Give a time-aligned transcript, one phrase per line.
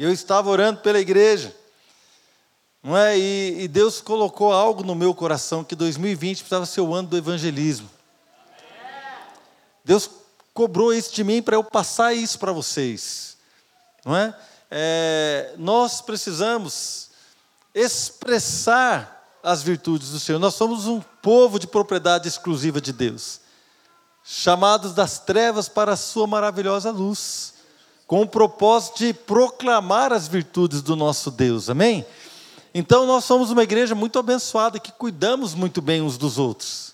[0.00, 1.54] Eu estava orando pela igreja.
[2.82, 3.18] Não é?
[3.18, 7.18] E, e, Deus colocou algo no meu coração que 2020 precisava ser o ano do
[7.18, 7.90] evangelismo.
[9.84, 10.08] Deus
[10.54, 13.36] cobrou isso de mim para eu passar isso para vocês.
[14.02, 14.34] Não é?
[14.70, 15.54] é?
[15.58, 17.10] Nós precisamos
[17.74, 20.38] expressar as virtudes do Senhor.
[20.38, 23.42] Nós somos um povo de propriedade exclusiva de Deus,
[24.24, 27.59] chamados das trevas para a sua maravilhosa luz,
[28.10, 31.70] com o propósito de proclamar as virtudes do nosso Deus.
[31.70, 32.04] Amém?
[32.74, 36.92] Então nós somos uma igreja muito abençoada que cuidamos muito bem uns dos outros.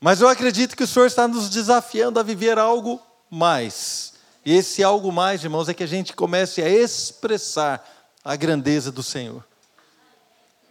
[0.00, 4.14] Mas eu acredito que o Senhor está nos desafiando a viver algo mais.
[4.44, 7.88] E esse algo mais, irmãos, é que a gente comece a expressar
[8.24, 9.44] a grandeza do Senhor.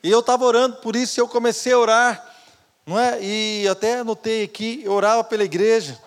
[0.03, 2.35] E eu estava orando por isso e eu comecei a orar,
[2.85, 3.17] não é?
[3.23, 5.97] E até anotei aqui, eu orava pela igreja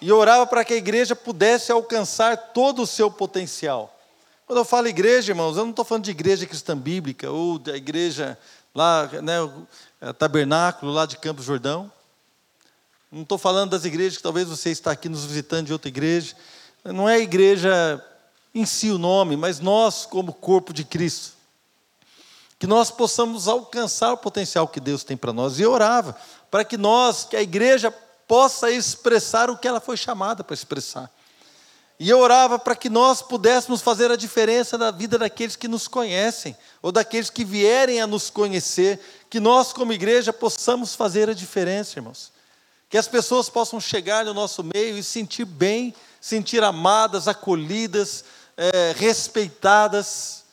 [0.00, 3.92] e orava para que a igreja pudesse alcançar todo o seu potencial.
[4.46, 7.76] Quando eu falo igreja, irmãos, eu não estou falando de igreja cristã bíblica ou da
[7.76, 8.38] igreja
[8.74, 11.90] lá, né, tabernáculo lá de Campos Jordão.
[13.10, 16.36] Não estou falando das igrejas que talvez você está aqui nos visitando de outra igreja.
[16.84, 18.04] Não é a igreja
[18.54, 21.36] em si o nome, mas nós como corpo de Cristo
[22.58, 25.58] que nós possamos alcançar o potencial que Deus tem para nós.
[25.58, 26.16] E eu orava
[26.50, 27.92] para que nós, que a igreja
[28.26, 31.10] possa expressar o que ela foi chamada para expressar.
[31.98, 35.88] E eu orava para que nós pudéssemos fazer a diferença na vida daqueles que nos
[35.88, 41.34] conhecem, ou daqueles que vierem a nos conhecer, que nós, como igreja, possamos fazer a
[41.34, 42.30] diferença, irmãos.
[42.90, 48.24] Que as pessoas possam chegar no nosso meio e sentir bem, sentir amadas, acolhidas,
[48.56, 50.44] é, respeitadas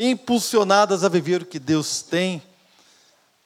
[0.00, 2.42] impulsionadas a viver o que Deus tem,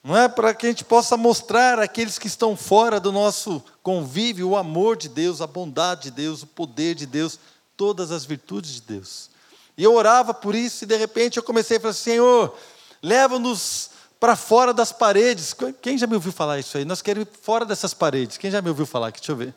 [0.05, 4.51] não é para que a gente possa mostrar àqueles que estão fora do nosso convívio
[4.51, 7.41] o amor de Deus, a bondade de Deus, o poder de Deus,
[7.75, 9.31] todas as virtudes de Deus.
[9.79, 12.55] E eu orava por isso e de repente eu comecei a falar: Senhor,
[13.03, 15.55] leva-nos para fora das paredes.
[15.81, 16.85] Quem já me ouviu falar isso aí?
[16.85, 18.37] Nós queremos ir fora dessas paredes.
[18.37, 19.11] Quem já me ouviu falar?
[19.11, 19.55] Deixa eu ver.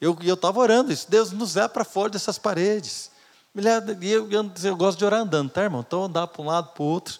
[0.00, 1.08] Eu estava orando isso.
[1.08, 3.08] Deus nos leva para fora dessas paredes.
[3.54, 5.82] Eu, eu, eu, gosto de orar andando, tá, irmão?
[5.86, 7.18] Então andar para um lado, para o outro.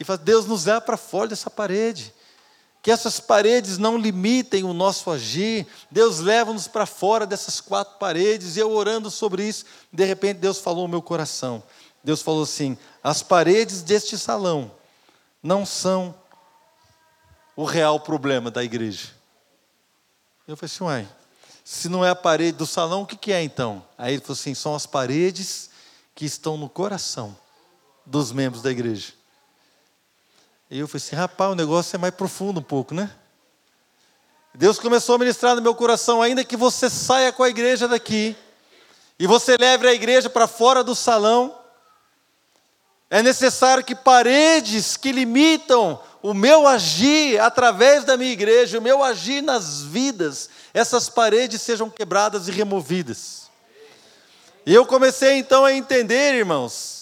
[0.00, 2.14] E falar, Deus nos leva para fora dessa parede.
[2.82, 5.66] Que essas paredes não limitem o nosso agir.
[5.90, 8.56] Deus leva-nos para fora dessas quatro paredes.
[8.56, 11.62] E eu orando sobre isso, de repente Deus falou no meu coração.
[12.02, 14.70] Deus falou assim: as paredes deste salão
[15.42, 16.14] não são
[17.54, 19.10] o real problema da igreja.
[20.48, 21.08] Eu falei assim, uai,
[21.62, 23.84] se não é a parede do salão, o que, que é então?
[23.98, 25.68] Aí ele falou assim: são as paredes
[26.14, 27.36] que estão no coração
[28.06, 29.19] dos membros da igreja.
[30.70, 33.10] E eu falei assim, rapaz, o negócio é mais profundo um pouco, né?
[34.54, 38.36] Deus começou a ministrar no meu coração, ainda que você saia com a igreja daqui,
[39.18, 41.56] e você leve a igreja para fora do salão,
[43.10, 49.02] é necessário que paredes que limitam o meu agir através da minha igreja, o meu
[49.02, 53.50] agir nas vidas, essas paredes sejam quebradas e removidas.
[54.64, 56.99] E eu comecei então a entender, irmãos,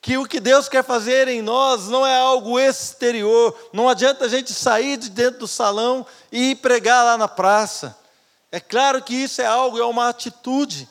[0.00, 3.56] que o que Deus quer fazer em nós não é algo exterior.
[3.72, 7.96] Não adianta a gente sair de dentro do salão e pregar lá na praça.
[8.50, 10.88] É claro que isso é algo, é uma atitude.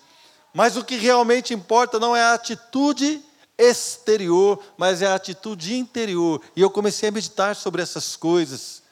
[0.54, 3.22] Mas o que realmente importa não é a atitude
[3.58, 6.42] exterior, mas é a atitude interior.
[6.56, 8.84] E eu comecei a meditar sobre essas coisas.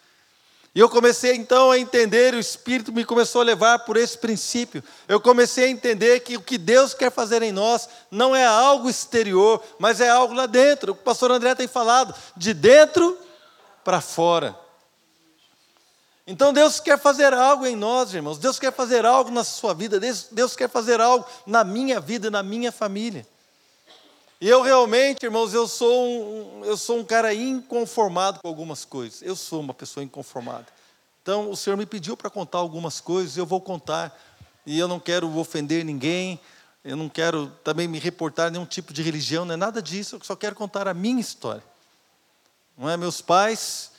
[0.76, 4.84] E eu comecei então a entender, o Espírito me começou a levar por esse princípio.
[5.08, 8.90] Eu comecei a entender que o que Deus quer fazer em nós não é algo
[8.90, 10.92] exterior, mas é algo lá dentro.
[10.92, 13.18] O pastor André tem falado, de dentro
[13.86, 14.54] para fora.
[16.28, 18.38] Então Deus quer fazer algo em nós, irmãos.
[18.38, 19.98] Deus quer fazer algo na sua vida.
[19.98, 23.26] Deus, quer fazer algo na minha vida, na minha família.
[24.40, 29.22] E eu realmente, irmãos, eu sou um, eu sou um cara inconformado com algumas coisas.
[29.22, 30.68] Eu sou uma pessoa inconformada.
[31.22, 34.16] Então, o Senhor me pediu para contar algumas coisas, eu vou contar.
[34.66, 36.40] E eu não quero ofender ninguém,
[36.84, 40.16] eu não quero também me reportar a nenhum tipo de religião, não é nada disso,
[40.16, 41.64] eu só quero contar a minha história.
[42.78, 42.98] Não é?
[42.98, 43.92] Meus pais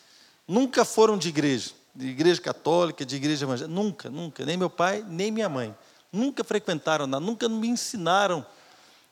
[0.47, 4.45] nunca foram de igreja, de igreja católica, de igreja evangélica, nunca, nunca.
[4.45, 5.75] Nem meu pai, nem minha mãe.
[6.13, 8.45] Nunca frequentaram nada, nunca me ensinaram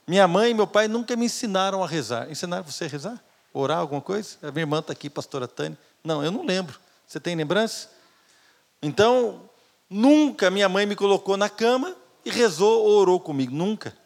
[0.06, 2.30] minha mãe e meu pai nunca me ensinaram a rezar.
[2.30, 3.24] Ensinaram você a rezar?
[3.52, 4.36] Orar alguma coisa?
[4.42, 5.78] A minha irmã está aqui, pastora Tânia.
[6.02, 6.78] Não, eu não lembro.
[7.06, 7.88] Você tem lembrança?
[8.82, 9.48] Então,
[9.88, 13.54] nunca minha mãe me colocou na cama e rezou ou orou comigo.
[13.54, 13.96] Nunca.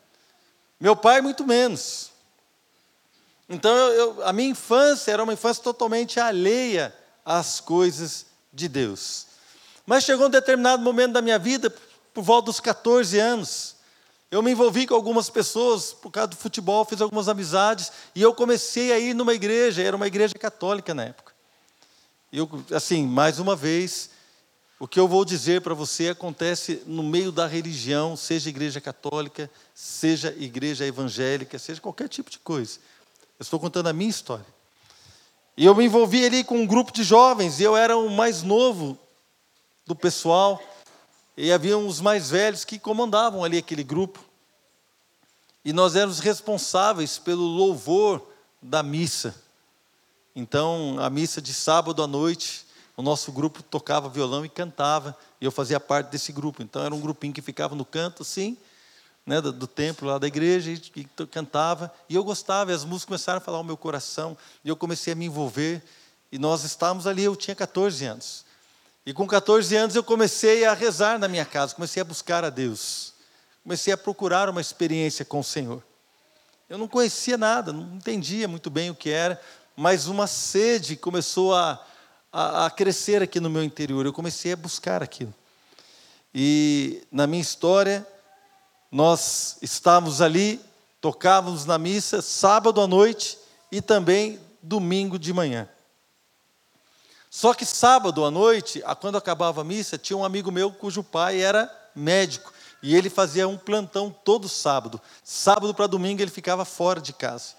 [0.78, 2.12] Meu pai, muito menos.
[3.48, 6.94] Então, eu, a minha infância era uma infância totalmente alheia
[7.24, 9.26] às coisas de Deus.
[9.86, 11.74] Mas chegou um determinado momento da minha vida,
[12.12, 13.76] por volta dos 14 anos,
[14.30, 18.34] Eu me envolvi com algumas pessoas por causa do futebol, fiz algumas amizades e eu
[18.34, 21.32] comecei a ir numa igreja, era uma igreja católica na época.
[22.30, 24.10] Eu, assim, mais uma vez,
[24.78, 29.50] o que eu vou dizer para você acontece no meio da religião, seja igreja católica,
[29.74, 32.78] seja igreja evangélica, seja qualquer tipo de coisa.
[33.38, 34.46] Eu estou contando a minha história.
[35.56, 38.42] E eu me envolvi ali com um grupo de jovens, e eu era o mais
[38.42, 38.96] novo
[39.86, 40.62] do pessoal,
[41.40, 44.18] e havia os mais velhos que comandavam ali aquele grupo.
[45.64, 48.28] E nós éramos responsáveis pelo louvor
[48.60, 49.40] da missa.
[50.34, 55.44] Então, a missa de sábado à noite, o nosso grupo tocava violão e cantava, e
[55.44, 56.60] eu fazia parte desse grupo.
[56.60, 58.56] Então era um grupinho que ficava no canto, assim,
[59.24, 62.84] né, do, do templo lá da igreja, e, e cantava, e eu gostava, e as
[62.84, 65.84] músicas começaram a falar o meu coração, e eu comecei a me envolver,
[66.32, 68.47] e nós estávamos ali, eu tinha 14 anos.
[69.08, 72.50] E com 14 anos eu comecei a rezar na minha casa, comecei a buscar a
[72.50, 73.14] Deus,
[73.62, 75.82] comecei a procurar uma experiência com o Senhor.
[76.68, 79.40] Eu não conhecia nada, não entendia muito bem o que era,
[79.74, 81.82] mas uma sede começou a,
[82.30, 84.04] a, a crescer aqui no meu interior.
[84.04, 85.32] Eu comecei a buscar aquilo.
[86.34, 88.06] E na minha história,
[88.92, 90.60] nós estávamos ali,
[91.00, 93.38] tocávamos na missa sábado à noite
[93.72, 95.66] e também domingo de manhã.
[97.38, 101.40] Só que sábado à noite, quando acabava a missa, tinha um amigo meu cujo pai
[101.40, 102.52] era médico
[102.82, 105.00] e ele fazia um plantão todo sábado.
[105.22, 107.54] Sábado para domingo ele ficava fora de casa.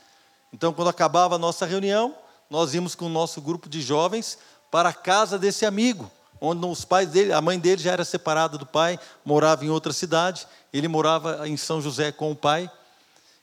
[0.52, 2.14] Então, quando acabava a nossa reunião,
[2.50, 4.38] nós íamos com o nosso grupo de jovens
[4.70, 6.12] para a casa desse amigo,
[6.42, 9.94] onde os pais dele, a mãe dele já era separada do pai, morava em outra
[9.94, 12.70] cidade, ele morava em São José com o pai,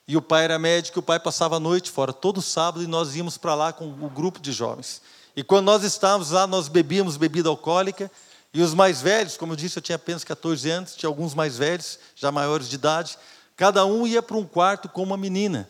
[0.06, 3.16] e o pai era médico, o pai passava a noite fora, todo sábado, e nós
[3.16, 5.00] íamos para lá com o grupo de jovens.
[5.36, 8.10] E quando nós estávamos lá, nós bebíamos bebida alcoólica,
[8.54, 11.58] e os mais velhos, como eu disse, eu tinha apenas 14 anos, tinha alguns mais
[11.58, 13.18] velhos, já maiores de idade,
[13.54, 15.68] cada um ia para um quarto com uma menina,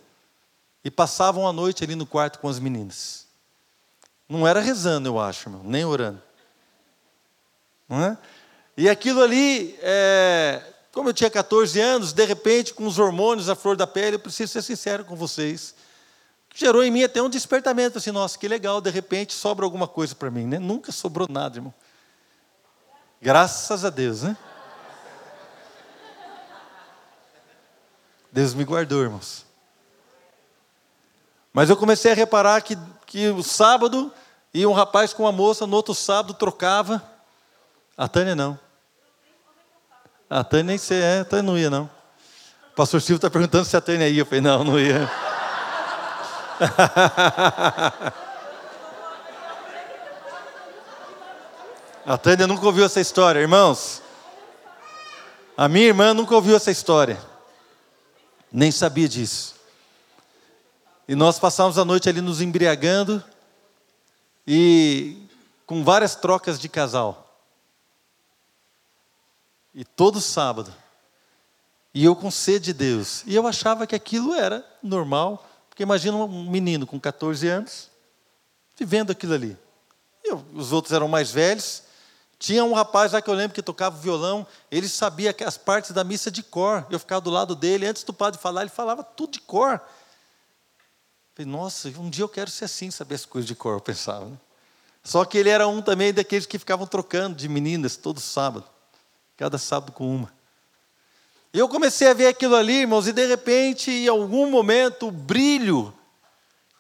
[0.84, 3.26] e passavam a noite ali no quarto com as meninas.
[4.28, 6.22] Não era rezando, eu acho, irmão, nem orando.
[7.88, 8.18] Não é?
[8.76, 13.56] E aquilo ali, é, como eu tinha 14 anos, de repente, com os hormônios, a
[13.56, 15.74] flor da pele, eu preciso ser sincero com vocês,
[16.56, 20.14] gerou em mim até um despertamento, assim, nossa, que legal, de repente sobra alguma coisa
[20.14, 20.58] para mim, né?
[20.58, 21.74] Nunca sobrou nada, irmão.
[23.20, 24.34] Graças a Deus, né?
[28.32, 29.44] Deus me guardou, irmãos.
[31.52, 34.10] Mas eu comecei a reparar que, que o sábado
[34.52, 37.02] ia um rapaz com uma moça, no outro sábado trocava.
[37.98, 38.58] A Tânia não.
[40.28, 41.84] A Tânia nem sei, é, a Tânia não ia, não.
[42.72, 44.22] O pastor Silvio está perguntando se a Tânia ia.
[44.22, 45.10] Eu falei, não, não ia.
[52.06, 54.00] a Tânia nunca ouviu essa história, irmãos.
[55.56, 57.18] A minha irmã nunca ouviu essa história.
[58.50, 59.54] Nem sabia disso.
[61.08, 63.22] E nós passávamos a noite ali nos embriagando
[64.46, 65.22] e
[65.66, 67.22] com várias trocas de casal.
[69.74, 70.72] E todo sábado.
[71.94, 73.22] E eu com sede de Deus.
[73.26, 75.45] E eu achava que aquilo era normal,
[75.76, 77.90] porque imagina um menino com 14 anos
[78.74, 79.54] vivendo aquilo ali.
[80.24, 81.82] Eu, os outros eram mais velhos.
[82.38, 86.02] Tinha um rapaz lá que eu lembro que tocava violão, ele sabia as partes da
[86.02, 86.86] missa de cor.
[86.88, 89.78] Eu ficava do lado dele, antes do padre falar, ele falava tudo de cor.
[91.34, 94.24] Falei, nossa, um dia eu quero ser assim, saber as coisas de cor, eu pensava.
[94.24, 94.38] Né?
[95.04, 98.64] Só que ele era um também daqueles que ficavam trocando de meninas todo sábado,
[99.36, 100.35] cada sábado com uma.
[101.56, 105.10] E eu comecei a ver aquilo ali, irmãos, e de repente, em algum momento, o
[105.10, 105.90] brilho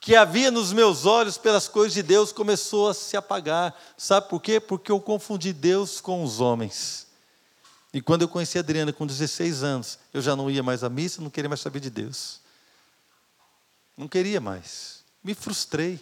[0.02, 3.74] que havia nos meus olhos pelas coisas de Deus começou a se apagar.
[3.96, 4.60] Sabe por quê?
[4.60, 7.06] Porque eu confundi Deus com os homens.
[7.90, 10.90] E quando eu conheci a Adriana com 16 anos, eu já não ia mais à
[10.90, 12.42] missa, não queria mais saber de Deus.
[13.96, 15.02] Não queria mais.
[15.24, 15.98] Me frustrei.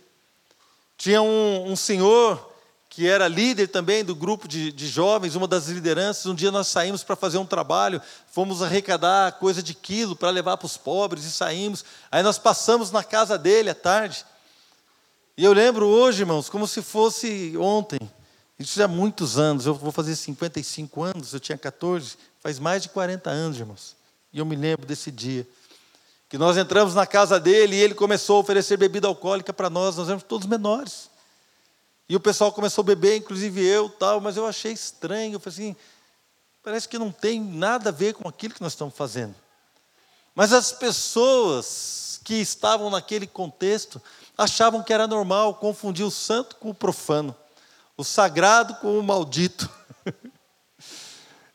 [0.98, 2.52] Tinha um, um senhor
[2.94, 6.26] que era líder também do grupo de, de, jovens, uma das lideranças.
[6.26, 10.56] Um dia nós saímos para fazer um trabalho, fomos arrecadar coisa de quilo para levar
[10.56, 11.84] para os pobres e saímos.
[12.08, 14.24] Aí nós passamos na casa dele à tarde.
[15.36, 17.98] E eu lembro hoje, irmãos, como se fosse ontem.
[18.56, 22.80] Isso já há muitos anos, eu vou fazer 55 anos, eu tinha 14, faz mais
[22.84, 23.96] de 40 anos, irmãos.
[24.32, 25.44] E eu me lembro desse dia
[26.28, 29.96] que nós entramos na casa dele e ele começou a oferecer bebida alcoólica para nós,
[29.96, 31.12] nós éramos todos menores.
[32.08, 35.58] E o pessoal começou a beber, inclusive eu, tal, mas eu achei estranho, eu falei
[35.58, 35.76] assim,
[36.62, 39.34] parece que não tem nada a ver com aquilo que nós estamos fazendo.
[40.34, 44.02] Mas as pessoas que estavam naquele contexto
[44.36, 47.34] achavam que era normal confundir o santo com o profano,
[47.96, 49.70] o sagrado com o maldito.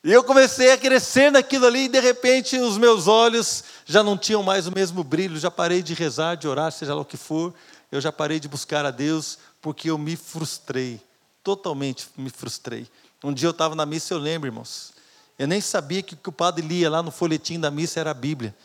[0.02, 4.18] E eu comecei a crescer naquilo ali, e de repente os meus olhos já não
[4.18, 7.18] tinham mais o mesmo brilho, já parei de rezar, de orar, seja lá o que
[7.18, 7.54] for,
[7.92, 11.02] eu já parei de buscar a Deus, porque eu me frustrei,
[11.44, 12.88] totalmente me frustrei.
[13.24, 14.94] Um dia eu estava na missa, eu lembro, irmãos,
[15.38, 18.12] eu nem sabia que o que o padre lia lá no folhetim da missa era
[18.12, 18.56] a Bíblia.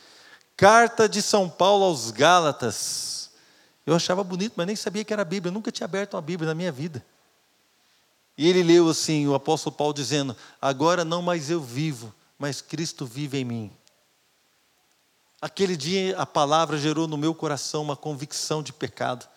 [0.57, 3.31] Carta de São Paulo aos Gálatas.
[3.87, 6.23] Eu achava bonito, mas nem sabia que era a Bíblia, eu nunca tinha aberto uma
[6.23, 7.05] Bíblia na minha vida.
[8.37, 13.07] E ele leu assim, o apóstolo Paulo dizendo: Agora não mais eu vivo, mas Cristo
[13.07, 13.73] vive em mim.
[15.41, 19.29] Aquele dia a palavra gerou no meu coração uma convicção de pecado.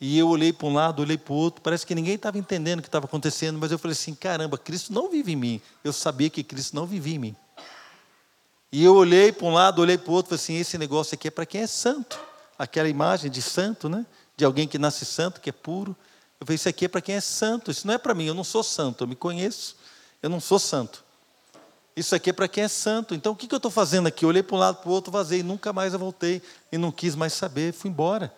[0.00, 2.78] E eu olhei para um lado, olhei para o outro, parece que ninguém estava entendendo
[2.78, 5.60] o que estava acontecendo, mas eu falei assim: caramba, Cristo não vive em mim.
[5.84, 7.36] Eu sabia que Cristo não vivia em mim.
[8.72, 11.28] E eu olhei para um lado, olhei para o outro, falei assim: esse negócio aqui
[11.28, 12.18] é para quem é santo.
[12.58, 14.06] Aquela imagem de santo, né?
[14.36, 15.94] De alguém que nasce santo, que é puro.
[16.40, 18.34] Eu falei, isso aqui é para quem é santo, isso não é para mim, eu
[18.34, 19.76] não sou santo, eu me conheço,
[20.22, 21.04] eu não sou santo.
[21.94, 23.14] Isso aqui é para quem é santo.
[23.14, 24.24] Então o que, que eu estou fazendo aqui?
[24.24, 26.40] Eu olhei para um lado para o outro, vazei, nunca mais eu voltei
[26.72, 28.32] e não quis mais saber, fui embora.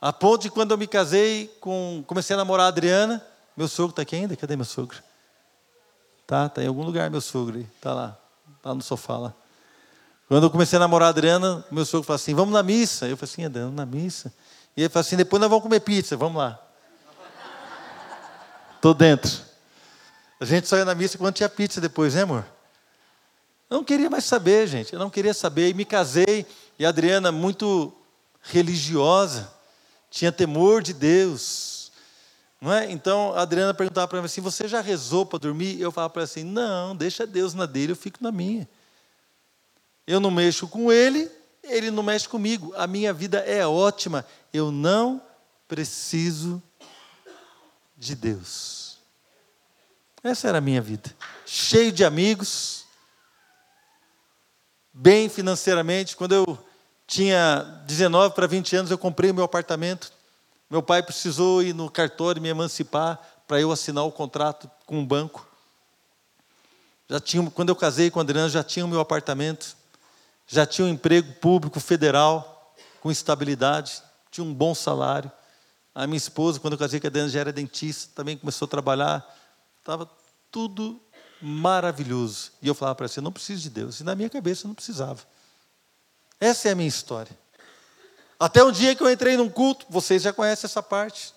[0.00, 3.24] A ponto de quando eu me casei, com, comecei a namorar a Adriana,
[3.56, 4.34] meu sogro está aqui ainda?
[4.34, 5.02] Cadê meu sogro?
[6.26, 8.18] Tá, tá em algum lugar meu sogro, está lá,
[8.56, 9.34] está no sofá lá.
[10.30, 13.08] Quando eu comecei a namorar a Adriana, meu sogro falou assim: vamos na missa.
[13.08, 14.32] Eu falei assim: Adriana, na missa.
[14.76, 16.56] E ele falou assim: depois nós vamos comer pizza, vamos lá.
[18.76, 19.40] Estou dentro.
[20.38, 22.46] A gente só ia na missa quando tinha pizza depois, né, amor?
[23.68, 24.92] Eu não queria mais saber, gente.
[24.92, 25.68] Eu não queria saber.
[25.68, 26.46] E me casei.
[26.78, 27.92] E a Adriana, muito
[28.40, 29.50] religiosa,
[30.10, 31.92] tinha temor de Deus.
[32.60, 32.90] Não é?
[32.90, 35.80] Então a Adriana perguntava para mim assim: Você já rezou para dormir?
[35.80, 38.68] Eu falava para ela assim: Não, deixa Deus na dele, eu fico na minha.
[40.06, 41.30] Eu não mexo com ele,
[41.62, 42.74] ele não mexe comigo.
[42.76, 44.26] A minha vida é ótima.
[44.52, 45.22] Eu não
[45.68, 46.60] preciso
[47.96, 48.98] de Deus.
[50.22, 51.14] Essa era a minha vida.
[51.46, 52.84] Cheio de amigos,
[54.92, 56.16] bem financeiramente.
[56.16, 56.58] Quando eu
[57.10, 60.12] tinha 19 para 20 anos, eu comprei meu apartamento.
[60.70, 65.04] Meu pai precisou ir no cartório me emancipar para eu assinar o contrato com um
[65.04, 65.44] banco.
[67.08, 69.76] Já tinha, quando eu casei com a Adriana, já tinha o meu apartamento,
[70.46, 74.00] já tinha um emprego público federal com estabilidade,
[74.30, 75.32] tinha um bom salário.
[75.92, 78.68] A minha esposa, quando eu casei com a Adriana, já era dentista, também começou a
[78.68, 79.36] trabalhar.
[79.80, 80.08] Estava
[80.48, 81.00] tudo
[81.42, 82.52] maravilhoso.
[82.62, 83.98] E eu falava para ela, eu não preciso de Deus.
[83.98, 85.26] E na minha cabeça eu não precisava.
[86.40, 87.38] Essa é a minha história.
[88.38, 91.34] Até um dia que eu entrei num culto, vocês já conhecem essa parte.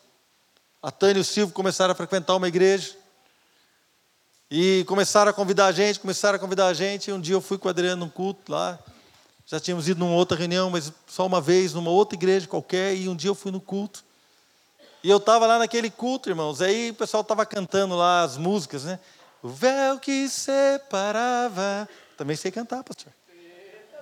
[0.82, 2.96] A Tânia e o Silvio começaram a frequentar uma igreja.
[4.50, 7.10] E começaram a convidar a gente, começaram a convidar a gente.
[7.10, 8.80] E um dia eu fui com o Adriano num culto lá.
[9.46, 12.96] Já tínhamos ido numa outra reunião, mas só uma vez, numa outra igreja qualquer.
[12.96, 14.06] E um dia eu fui no culto.
[15.04, 16.62] E eu estava lá naquele culto, irmãos.
[16.62, 19.00] Aí o pessoal estava cantando lá as músicas, né?
[19.42, 21.90] O véu que separava.
[22.16, 23.12] Também sei cantar, pastor.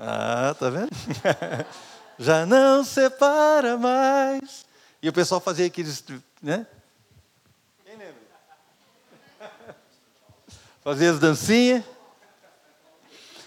[0.03, 0.89] Ah, tá vendo?
[2.17, 4.65] Já não separa mais.
[4.99, 6.03] E o pessoal fazia aqueles,
[6.41, 6.65] né?
[7.85, 8.15] Quem lembra?
[10.83, 11.83] Fazia as dancinhas.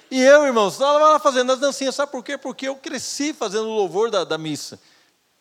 [0.09, 1.97] E eu, irmãos, estava lá fazendo as dancinhas.
[1.97, 2.39] Sabe por quê?
[2.39, 4.79] Porque eu cresci fazendo o louvor da, da missa.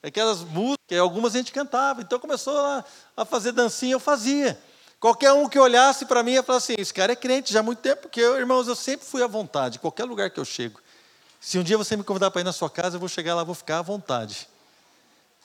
[0.01, 2.01] Aquelas músicas, algumas a gente cantava.
[2.01, 2.83] Então começou a,
[3.15, 4.59] a fazer dancinha, eu fazia.
[4.99, 7.63] Qualquer um que olhasse para mim ia falar assim: esse cara é crente já há
[7.63, 10.81] muito tempo, porque eu, irmãos, eu sempre fui à vontade, qualquer lugar que eu chego.
[11.43, 13.43] Se um dia você me convidar para ir na sua casa, eu vou chegar lá,
[13.43, 14.47] vou ficar à vontade.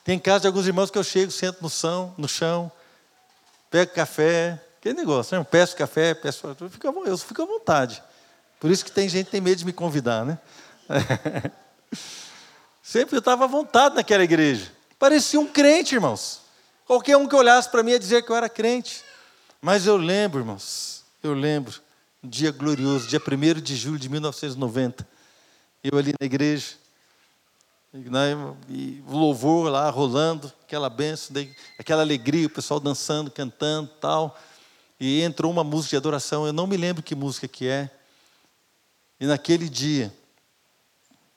[0.01, 2.71] Tem casa de alguns irmãos que eu chego, sento no chão, no chão
[3.69, 5.43] pego café, aquele negócio, né?
[5.43, 6.55] peço café, peço.
[6.57, 8.01] Eu fico, eu fico à vontade.
[8.61, 10.39] Por isso que tem gente que tem medo de me convidar, né?
[12.81, 14.71] Sempre eu estava à vontade naquela igreja.
[14.97, 16.39] Parecia um crente, irmãos.
[16.87, 19.03] Qualquer um que olhasse para mim ia dizer que eu era crente.
[19.61, 21.77] Mas eu lembro, irmãos, eu lembro,
[22.23, 25.18] um dia glorioso, dia 1 de julho de 1990
[25.83, 26.75] eu ali na igreja,
[28.67, 31.35] e louvor lá rolando, aquela benção,
[31.77, 34.37] aquela alegria, o pessoal dançando, cantando tal.
[34.99, 37.89] E entrou uma música de adoração, eu não me lembro que música que é.
[39.19, 40.13] E naquele dia,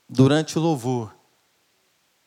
[0.08, 1.14] durante o louvor,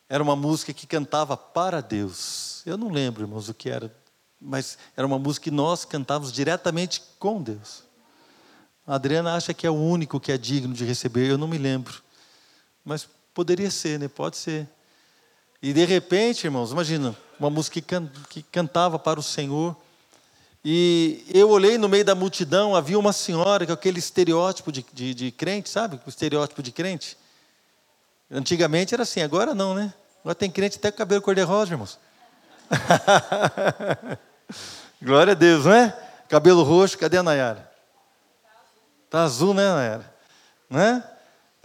[0.08, 2.62] era uma música que cantava para Deus.
[2.66, 3.94] Eu não lembro, irmãos, o que era,
[4.40, 7.84] mas era uma música que nós cantávamos diretamente com Deus.
[8.84, 11.58] A Adriana acha que é o único que é digno de receber, eu não me
[11.58, 12.05] lembro.
[12.86, 14.06] Mas poderia ser, né?
[14.06, 14.68] Pode ser.
[15.60, 19.76] E de repente, irmãos, imagina, uma música que, can, que cantava para o Senhor.
[20.64, 25.14] E eu olhei no meio da multidão, havia uma senhora com aquele estereótipo de, de,
[25.14, 26.00] de crente, sabe?
[26.06, 27.18] O estereótipo de crente.
[28.30, 29.92] Antigamente era assim, agora não, né?
[30.20, 31.98] Agora tem crente até com cabelo cor-de-rosa, irmãos.
[35.02, 35.90] Glória a Deus, não é?
[36.28, 37.68] Cabelo roxo, cadê a Nayara?
[39.10, 40.14] Tá azul, né, Naira?
[40.70, 41.04] Né?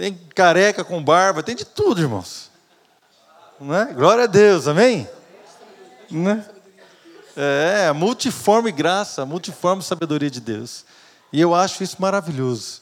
[0.02, 2.50] Tem careca com barba, tem de tudo, irmãos.
[3.60, 3.94] Né?
[3.94, 5.08] Glória a Deus, amém?
[6.10, 6.44] Né?
[7.38, 10.86] É, multiforme graça, multiforme sabedoria de Deus.
[11.32, 12.82] E eu acho isso maravilhoso.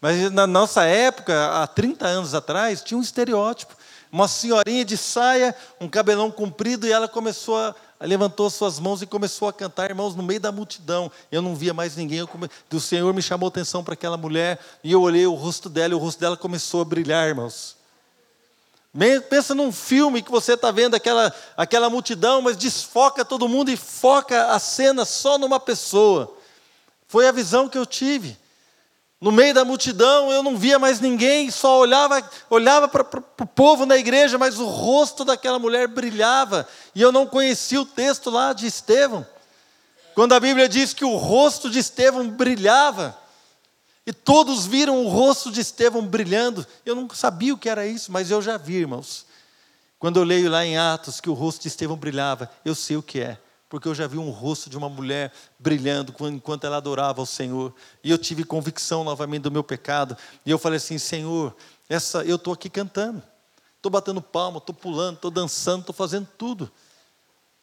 [0.00, 3.74] Mas na nossa época, há 30 anos atrás, tinha um estereótipo.
[4.12, 7.74] Uma senhorinha de saia, um cabelão comprido, e ela começou a,
[8.06, 11.12] levantou suas mãos e começou a cantar, irmãos, no meio da multidão.
[11.30, 12.24] Eu não via mais ninguém.
[12.26, 12.48] Come...
[12.72, 15.96] O Senhor me chamou atenção para aquela mulher, e eu olhei o rosto dela, e
[15.96, 17.76] o rosto dela começou a brilhar, irmãos.
[19.28, 23.76] Pensa num filme que você está vendo aquela, aquela multidão, mas desfoca todo mundo e
[23.76, 26.36] foca a cena só numa pessoa.
[27.06, 28.36] Foi a visão que eu tive.
[29.20, 33.02] No meio da multidão eu não via mais ninguém, só olhava, olhava para
[33.40, 36.66] o povo na igreja, mas o rosto daquela mulher brilhava.
[36.94, 39.26] E eu não conhecia o texto lá de Estevão.
[40.14, 43.16] Quando a Bíblia diz que o rosto de Estevão brilhava.
[44.06, 46.66] E todos viram o rosto de Estevão brilhando.
[46.84, 49.26] Eu não sabia o que era isso, mas eu já vi, irmãos.
[49.98, 53.02] Quando eu leio lá em Atos que o rosto de Estevão brilhava, eu sei o
[53.02, 53.38] que é,
[53.70, 57.72] porque eu já vi um rosto de uma mulher brilhando enquanto ela adorava ao Senhor.
[58.02, 60.16] E eu tive convicção novamente do meu pecado.
[60.44, 61.54] E eu falei assim: Senhor,
[61.88, 63.22] essa, eu estou aqui cantando,
[63.76, 66.70] estou batendo palma, estou pulando, estou dançando, estou fazendo tudo.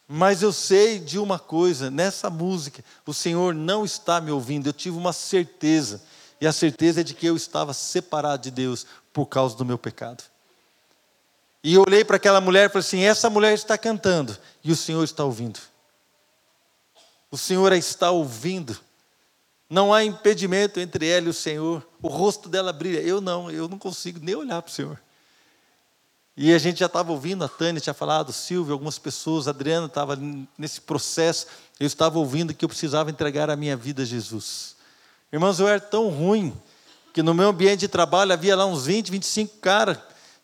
[0.07, 4.69] Mas eu sei de uma coisa: nessa música, o Senhor não está me ouvindo.
[4.69, 6.01] Eu tive uma certeza
[6.39, 9.77] e a certeza é de que eu estava separado de Deus por causa do meu
[9.77, 10.23] pecado.
[11.61, 14.75] E eu olhei para aquela mulher e falei assim: essa mulher está cantando e o
[14.75, 15.59] Senhor está ouvindo.
[17.29, 18.77] O Senhor a está ouvindo.
[19.69, 21.85] Não há impedimento entre ela e o Senhor.
[22.01, 22.99] O rosto dela brilha.
[22.99, 24.99] Eu não, eu não consigo nem olhar para o Senhor.
[26.39, 29.87] E a gente já estava ouvindo, a Tânia tinha falado, Silvio, algumas pessoas, a Adriana
[29.87, 30.15] estava
[30.55, 31.47] nesse processo.
[31.79, 34.75] Eu estava ouvindo que eu precisava entregar a minha vida a Jesus.
[35.33, 36.55] Irmãos, eu era tão ruim
[37.11, 39.97] que no meu ambiente de trabalho havia lá uns 20, 25 caras.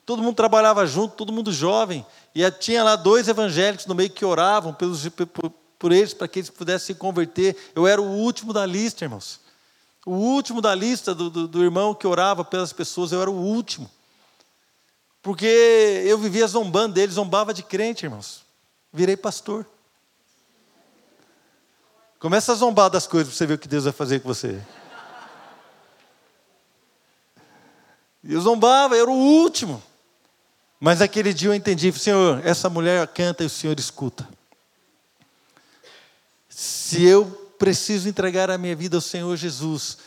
[0.04, 2.04] Todo mundo trabalhava junto, todo mundo jovem.
[2.34, 5.08] E tinha lá dois evangélicos no meio que oravam pelos,
[5.84, 7.58] por, eles, para que eles pudessem se converter.
[7.76, 9.42] Eu era o último da lista, irmãos.
[10.06, 13.36] O último da lista do, do, do irmão que orava pelas pessoas, eu era o
[13.36, 13.92] último.
[15.22, 18.44] Porque eu vivia zombando dele, zombava de crente, irmãos.
[18.94, 19.66] Virei pastor.
[22.18, 24.62] Começa a zombar das coisas para você ver o que Deus vai fazer com você.
[28.24, 29.84] Eu zombava, eu era o último.
[30.80, 34.26] Mas naquele dia eu entendi, Senhor, essa mulher canta e o Senhor escuta.
[36.56, 37.26] Se eu
[37.58, 39.98] preciso entregar a minha vida ao Senhor Jesus,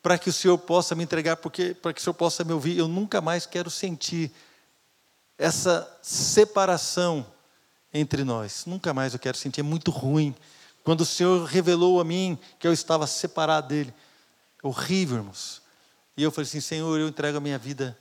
[0.00, 2.78] para que o Senhor possa me entregar, porque para que o Senhor possa me ouvir,
[2.78, 4.30] eu nunca mais quero sentir
[5.36, 7.26] essa separação
[7.92, 8.66] entre nós.
[8.66, 10.34] Nunca mais eu quero sentir, é muito ruim.
[10.84, 13.92] Quando o Senhor revelou a mim que eu estava separado dele.
[14.62, 15.60] Horrível, irmãos.
[16.16, 17.98] E eu falei assim: Senhor, eu entrego a minha vida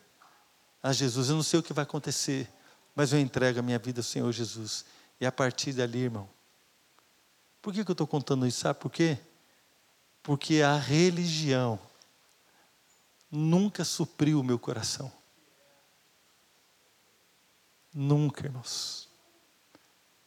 [0.81, 1.29] a Jesus.
[1.29, 2.47] Eu não sei o que vai acontecer,
[2.93, 4.85] mas eu entrego a minha vida ao Senhor Jesus.
[5.19, 6.32] E a partir dali, irmão.
[7.63, 8.59] Por que, que eu estou contando isso?
[8.59, 9.17] Sabe por quê?
[10.21, 11.79] Porque a religião
[13.31, 15.09] nunca supriu o meu coração.
[17.93, 19.07] Nunca, irmãos.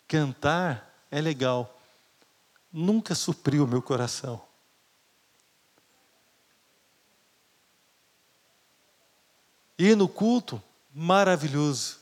[0.09, 1.79] Cantar é legal,
[2.73, 4.43] nunca supriu o meu coração.
[9.79, 11.99] E no culto, maravilhoso,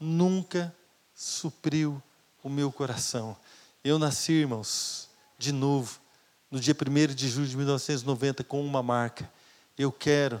[0.00, 0.74] nunca
[1.14, 2.02] supriu
[2.42, 3.36] o meu coração.
[3.84, 5.98] Eu nasci, irmãos, de novo,
[6.50, 9.30] no dia 1 de julho de 1990, com uma marca.
[9.76, 10.40] Eu quero,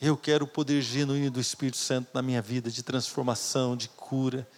[0.00, 4.48] eu quero o poder genuíno do Espírito Santo na minha vida, de transformação, de cura.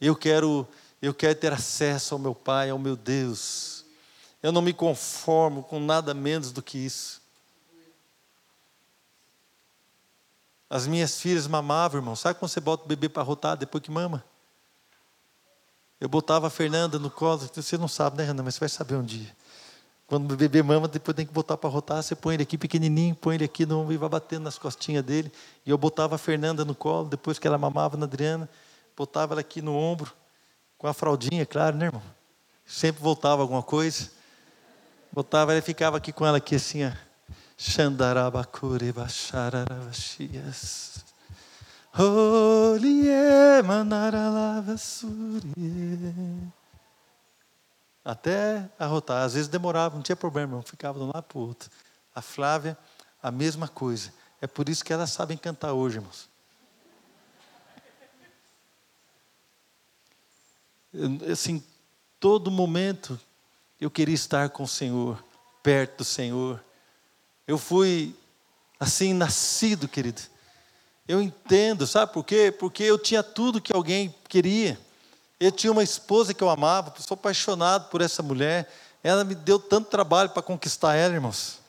[0.00, 0.68] Eu quero
[1.00, 3.84] eu quero ter acesso ao meu Pai, ao meu Deus.
[4.42, 7.22] Eu não me conformo com nada menos do que isso.
[10.68, 12.16] As minhas filhas mamavam, irmão.
[12.16, 14.24] Sabe quando você bota o bebê para rotar depois que mama?
[16.00, 17.48] Eu botava a Fernanda no colo.
[17.54, 18.42] Você não sabe, né, Renan?
[18.42, 19.34] Mas você vai saber um dia.
[20.06, 22.02] Quando o bebê mama, depois tem que botar para rotar.
[22.02, 25.32] Você põe ele aqui pequenininho, põe ele aqui no e vai batendo nas costinhas dele.
[25.64, 28.48] E eu botava a Fernanda no colo, depois que ela mamava na Adriana,
[28.96, 30.12] botava ela aqui no ombro.
[30.78, 32.02] Com a fraldinha, claro, né, irmão?
[32.64, 34.10] Sempre voltava alguma coisa.
[35.10, 36.92] Botava, ele ficava aqui com ela aqui assim, ó.
[37.56, 38.92] Xandarabacure
[43.64, 46.52] manaralavassurie.
[48.04, 49.24] Até arrotar.
[49.24, 50.62] Às vezes demorava, não tinha problema, irmão.
[50.62, 51.70] Ficava de um lado para o outro.
[52.14, 52.78] A Flávia,
[53.22, 54.12] a mesma coisa.
[54.40, 56.28] É por isso que elas sabem cantar hoje, irmãos.
[61.30, 61.62] assim,
[62.18, 63.18] todo momento
[63.80, 65.22] eu queria estar com o Senhor,
[65.62, 66.62] perto do Senhor.
[67.46, 68.16] Eu fui
[68.80, 70.22] assim nascido, querido.
[71.08, 72.52] Eu entendo, sabe por quê?
[72.56, 74.78] Porque eu tinha tudo que alguém queria.
[75.38, 78.72] Eu tinha uma esposa que eu amava, sou apaixonado por essa mulher.
[79.04, 81.60] Ela me deu tanto trabalho para conquistar ela, irmãos.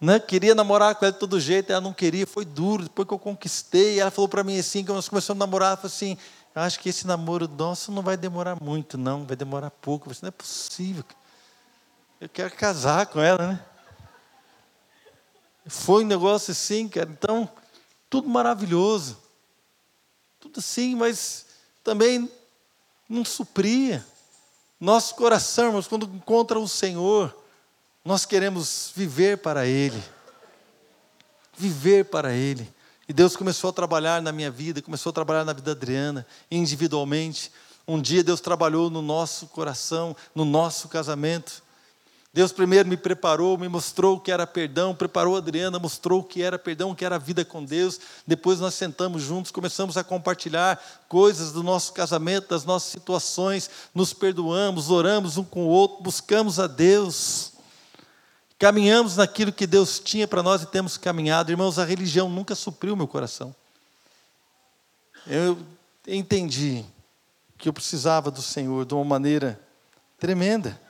[0.00, 0.18] Né?
[0.18, 2.82] Queria namorar com ela de todo jeito, ela não queria, foi duro.
[2.82, 5.76] Depois que eu conquistei, ela falou para mim assim, que nós começamos a namorar, ela
[5.76, 6.18] falou assim,
[6.56, 10.10] eu acho que esse namoro nosso não vai demorar muito, não, vai demorar pouco.
[10.10, 11.04] Eu falei, não é possível.
[12.20, 13.60] Eu quero casar com ela, né?
[15.66, 17.08] Foi um negócio assim, cara.
[17.08, 17.48] Então,
[18.12, 19.16] tudo maravilhoso.
[20.38, 21.46] Tudo assim, mas
[21.82, 22.30] também
[23.08, 24.04] não supria.
[24.78, 27.34] Nosso coração, irmãos, quando encontra o Senhor,
[28.04, 30.04] nós queremos viver para Ele.
[31.56, 32.70] Viver para Ele.
[33.08, 36.26] E Deus começou a trabalhar na minha vida, começou a trabalhar na vida da Adriana,
[36.50, 37.50] individualmente.
[37.88, 41.62] Um dia Deus trabalhou no nosso coração, no nosso casamento.
[42.34, 46.24] Deus primeiro me preparou, me mostrou o que era perdão, preparou a Adriana, mostrou o
[46.24, 48.00] que era perdão, o que era vida com Deus.
[48.26, 54.14] Depois nós sentamos juntos, começamos a compartilhar coisas do nosso casamento, das nossas situações, nos
[54.14, 57.52] perdoamos, oramos um com o outro, buscamos a Deus.
[58.58, 61.50] Caminhamos naquilo que Deus tinha para nós e temos caminhado.
[61.50, 63.54] Irmãos, a religião nunca supriu meu coração.
[65.26, 65.58] Eu
[66.06, 66.82] entendi
[67.58, 69.60] que eu precisava do Senhor de uma maneira
[70.18, 70.80] tremenda.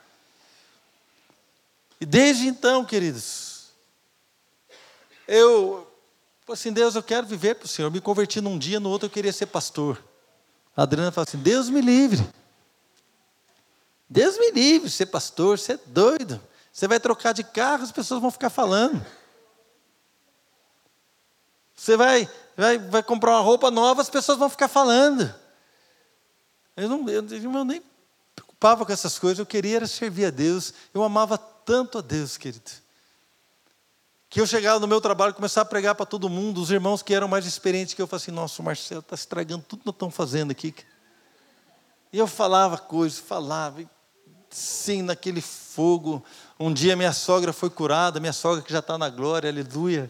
[2.03, 3.69] E desde então, queridos,
[5.25, 5.89] eu,
[6.49, 7.89] assim, Deus, eu quero viver para o Senhor.
[7.89, 10.03] Me converti num dia, no outro eu queria ser pastor.
[10.75, 12.21] A Adriana fala assim: Deus me livre.
[14.09, 16.43] Deus me livre ser pastor, você é doido.
[16.73, 19.01] Você vai trocar de carro, as pessoas vão ficar falando.
[21.73, 25.33] Você vai, vai, vai comprar uma roupa nova, as pessoas vão ficar falando.
[26.75, 27.81] Eu, não, eu, eu nem
[28.63, 30.73] preocupava com essas coisas, eu queria era servir a Deus.
[30.93, 32.71] Eu amava tanto a Deus, querido,
[34.29, 37.13] que eu chegava no meu trabalho começava a pregar para todo mundo, os irmãos que
[37.13, 39.93] eram mais experientes que eu, falava assim, nossa, o Marcelo está estragando tudo que nós
[39.93, 40.73] estamos fazendo aqui.
[42.11, 43.83] E eu falava coisas, falava,
[44.49, 46.23] sim, naquele fogo.
[46.57, 50.09] Um dia minha sogra foi curada, minha sogra que já está na glória, aleluia.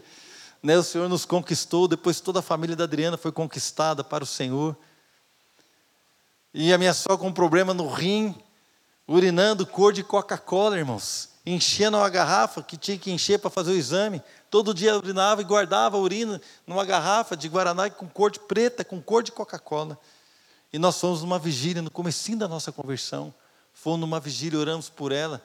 [0.62, 4.26] Né, o Senhor nos conquistou, depois toda a família da Adriana foi conquistada para o
[4.26, 4.76] Senhor.
[6.56, 8.32] E a minha sogra com um problema no rim,
[9.06, 13.76] urinando cor de Coca-Cola, irmãos enchendo uma garrafa que tinha que encher para fazer o
[13.76, 14.22] exame.
[14.50, 18.84] Todo dia urinava e guardava a urina numa garrafa de Guaraná com cor de preta,
[18.84, 19.98] com cor de Coca-Cola.
[20.72, 23.32] E nós fomos numa vigília, no comecinho da nossa conversão.
[23.72, 25.42] Fomos numa vigília, oramos por ela,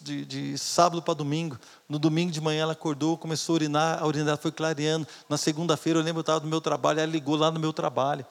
[0.00, 1.58] de, de sábado para domingo.
[1.88, 5.06] No domingo de manhã ela acordou, começou a urinar, a urina foi clareando.
[5.28, 8.24] Na segunda-feira eu lembro, eu estava no meu trabalho, ela ligou lá no meu trabalho.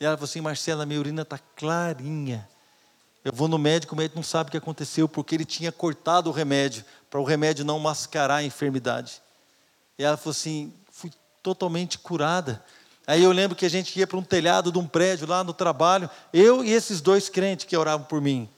[0.00, 2.48] E ela falou assim, Marcela, minha urina está clarinha.
[3.24, 6.28] Eu vou no médico, o médico não sabe o que aconteceu, porque ele tinha cortado
[6.28, 9.22] o remédio, para o remédio não mascarar a enfermidade.
[9.98, 11.10] E ela falou assim: fui
[11.42, 12.62] totalmente curada.
[13.06, 15.52] Aí eu lembro que a gente ia para um telhado de um prédio lá no
[15.52, 18.48] trabalho, eu e esses dois crentes que oravam por mim.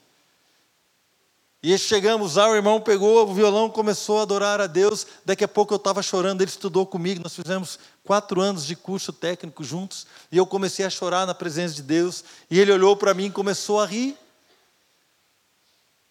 [1.62, 5.06] E chegamos lá, o irmão pegou o violão, começou a adorar a Deus.
[5.24, 7.22] Daqui a pouco eu estava chorando, ele estudou comigo.
[7.22, 10.06] Nós fizemos quatro anos de curso técnico juntos.
[10.30, 12.22] E eu comecei a chorar na presença de Deus.
[12.50, 14.14] E ele olhou para mim e começou a rir.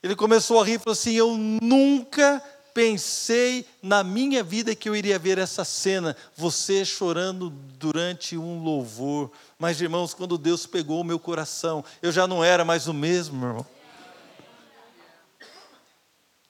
[0.03, 4.95] Ele começou a rir e falou assim: Eu nunca pensei na minha vida que eu
[4.95, 9.31] iria ver essa cena, você chorando durante um louvor.
[9.57, 13.45] Mas, irmãos, quando Deus pegou o meu coração, eu já não era mais o mesmo,
[13.45, 13.65] irmão.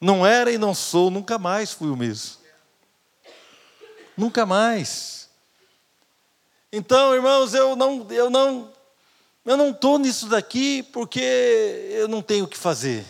[0.02, 2.38] Não era e não sou, nunca mais fui o mesmo.
[4.18, 5.30] Nunca mais.
[6.72, 8.74] Então, irmãos, eu não, eu não,
[9.46, 11.22] eu não estou nisso daqui porque
[11.92, 13.06] eu não tenho o que fazer.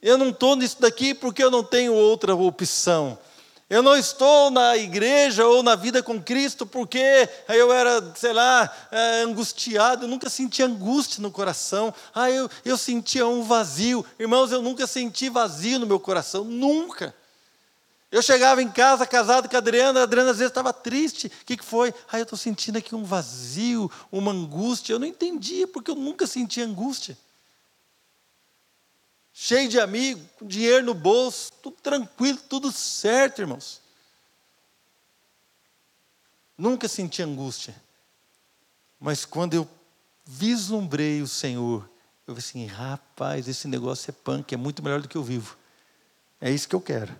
[0.00, 3.18] Eu não estou nisso daqui porque eu não tenho outra opção.
[3.68, 8.72] Eu não estou na igreja ou na vida com Cristo porque eu era, sei lá,
[8.90, 11.92] é, angustiado, eu nunca senti angústia no coração.
[12.14, 14.06] Ah, eu, eu sentia um vazio.
[14.18, 17.14] Irmãos, eu nunca senti vazio no meu coração, nunca.
[18.10, 21.26] Eu chegava em casa casado com a Adriana, a Adriana às vezes estava triste.
[21.26, 21.92] O que, que foi?
[22.10, 24.94] Ah, eu estou sentindo aqui um vazio, uma angústia.
[24.94, 27.18] Eu não entendia porque eu nunca senti angústia
[29.40, 33.80] cheio de amigos, com dinheiro no bolso, tudo tranquilo, tudo certo, irmãos.
[36.56, 37.80] Nunca senti angústia.
[38.98, 39.68] Mas quando eu
[40.26, 41.88] vislumbrei o Senhor,
[42.26, 45.56] eu falei assim: rapaz, esse negócio é punk, é muito melhor do que eu vivo.
[46.40, 47.14] É isso que eu quero.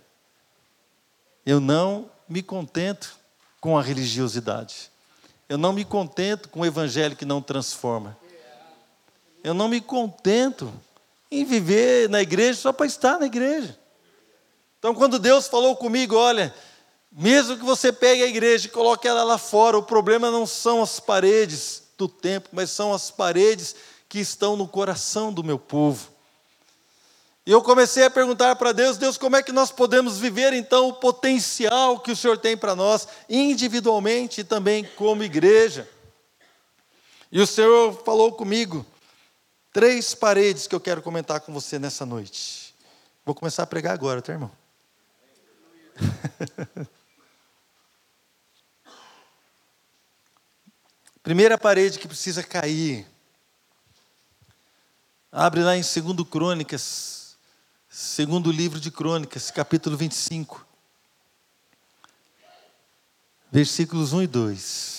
[1.45, 3.17] Eu não me contento
[3.61, 4.91] com a religiosidade.
[5.47, 8.17] Eu não me contento com o evangelho que não transforma.
[9.41, 10.71] Eu não me contento
[11.31, 13.77] em viver na igreja só para estar na igreja.
[14.79, 16.53] Então, quando Deus falou comigo, olha,
[17.11, 20.81] mesmo que você pegue a igreja e coloque ela lá fora, o problema não são
[20.81, 23.75] as paredes do templo, mas são as paredes
[24.07, 26.09] que estão no coração do meu povo.
[27.45, 30.89] E eu comecei a perguntar para Deus: Deus, como é que nós podemos viver então
[30.89, 35.89] o potencial que o Senhor tem para nós, individualmente e também como igreja?
[37.31, 38.85] E o Senhor falou comigo
[39.71, 42.73] três paredes que eu quero comentar com você nessa noite.
[43.25, 44.51] Vou começar a pregar agora, tá, irmão?
[51.21, 53.05] Primeira parede que precisa cair.
[55.31, 57.37] Abre lá em 2 Crônicas,
[57.87, 60.65] segundo livro de Crônicas, capítulo 25.
[63.51, 64.98] Versículos 1 e 2.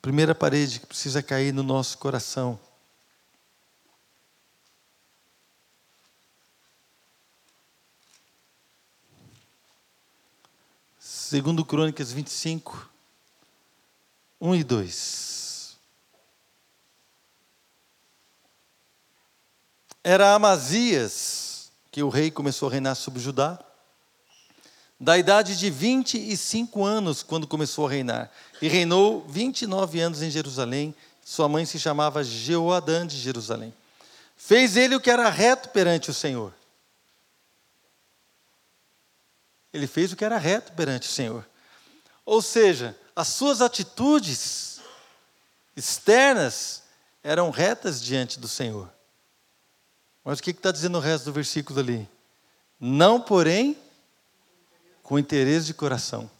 [0.00, 2.58] Primeira parede que precisa cair no nosso coração
[11.30, 12.90] Segundo Crônicas 25,
[14.40, 15.78] 1 e 2.
[20.02, 23.64] Era Amazias que o rei começou a reinar sobre Judá,
[25.00, 30.94] da idade de 25 anos quando começou a reinar, e reinou 29 anos em Jerusalém.
[31.24, 33.72] Sua mãe se chamava Jeoadã de Jerusalém.
[34.36, 36.52] Fez ele o que era reto perante o Senhor
[39.72, 41.46] Ele fez o que era reto perante o Senhor.
[42.24, 44.80] Ou seja, as suas atitudes
[45.76, 46.82] externas
[47.22, 48.90] eram retas diante do Senhor.
[50.24, 52.08] Mas o que está dizendo o resto do versículo ali?
[52.78, 53.76] Não, porém,
[55.10, 56.30] com interesse de coração.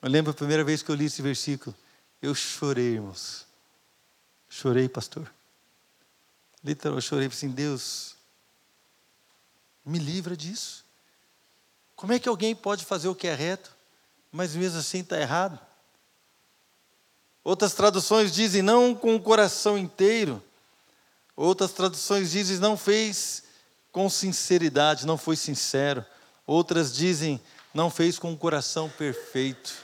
[0.00, 1.74] Eu lembro a primeira vez que eu li esse versículo,
[2.22, 3.44] eu chorei, irmãos.
[4.48, 5.28] Chorei, pastor.
[6.62, 8.14] Literalmente, eu chorei assim, Deus,
[9.84, 10.84] me livra disso.
[11.96, 13.76] Como é que alguém pode fazer o que é reto,
[14.30, 15.58] mas mesmo assim está errado?
[17.42, 20.40] Outras traduções dizem não com o coração inteiro.
[21.34, 23.42] Outras traduções dizem não fez
[23.90, 26.06] com sinceridade, não foi sincero.
[26.46, 27.42] Outras dizem
[27.74, 29.74] não fez com o coração perfeito.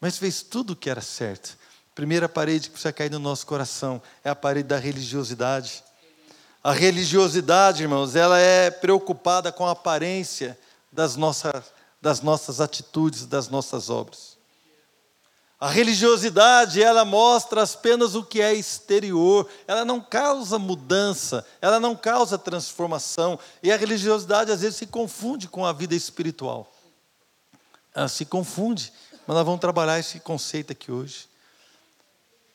[0.00, 1.56] Mas fez tudo o que era certo.
[1.94, 5.82] Primeira parede que precisa cair no nosso coração é a parede da religiosidade.
[6.62, 10.58] A religiosidade, irmãos, ela é preocupada com a aparência
[10.92, 14.37] das nossas, das nossas atitudes, das nossas obras.
[15.60, 21.96] A religiosidade, ela mostra apenas o que é exterior, ela não causa mudança, ela não
[21.96, 26.72] causa transformação, e a religiosidade às vezes se confunde com a vida espiritual.
[27.92, 28.92] Ela se confunde,
[29.26, 31.28] mas nós vamos trabalhar esse conceito aqui hoje.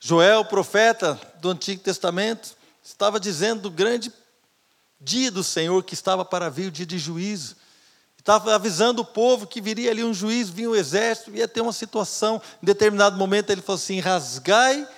[0.00, 4.10] Joel, profeta do Antigo Testamento, estava dizendo do grande
[4.98, 7.56] dia do Senhor que estava para vir, o dia de juízo.
[8.24, 11.74] Estava avisando o povo que viria ali um juiz, vinha o exército, ia ter uma
[11.74, 12.40] situação.
[12.62, 14.88] Em determinado momento ele falou assim: rasgai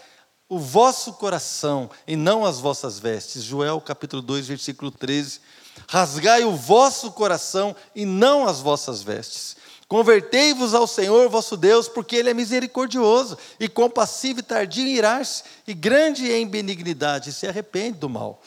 [0.49, 3.43] o vosso coração e não as vossas vestes.
[3.43, 5.41] Joel capítulo 2, versículo 13.
[5.89, 9.57] Rasgai o vosso coração e não as vossas vestes.
[9.89, 15.43] Convertei-vos ao Senhor vosso Deus, porque Ele é misericordioso e compassivo e tardio em irar-se
[15.67, 18.41] e grande em benignidade, e se arrepende do mal.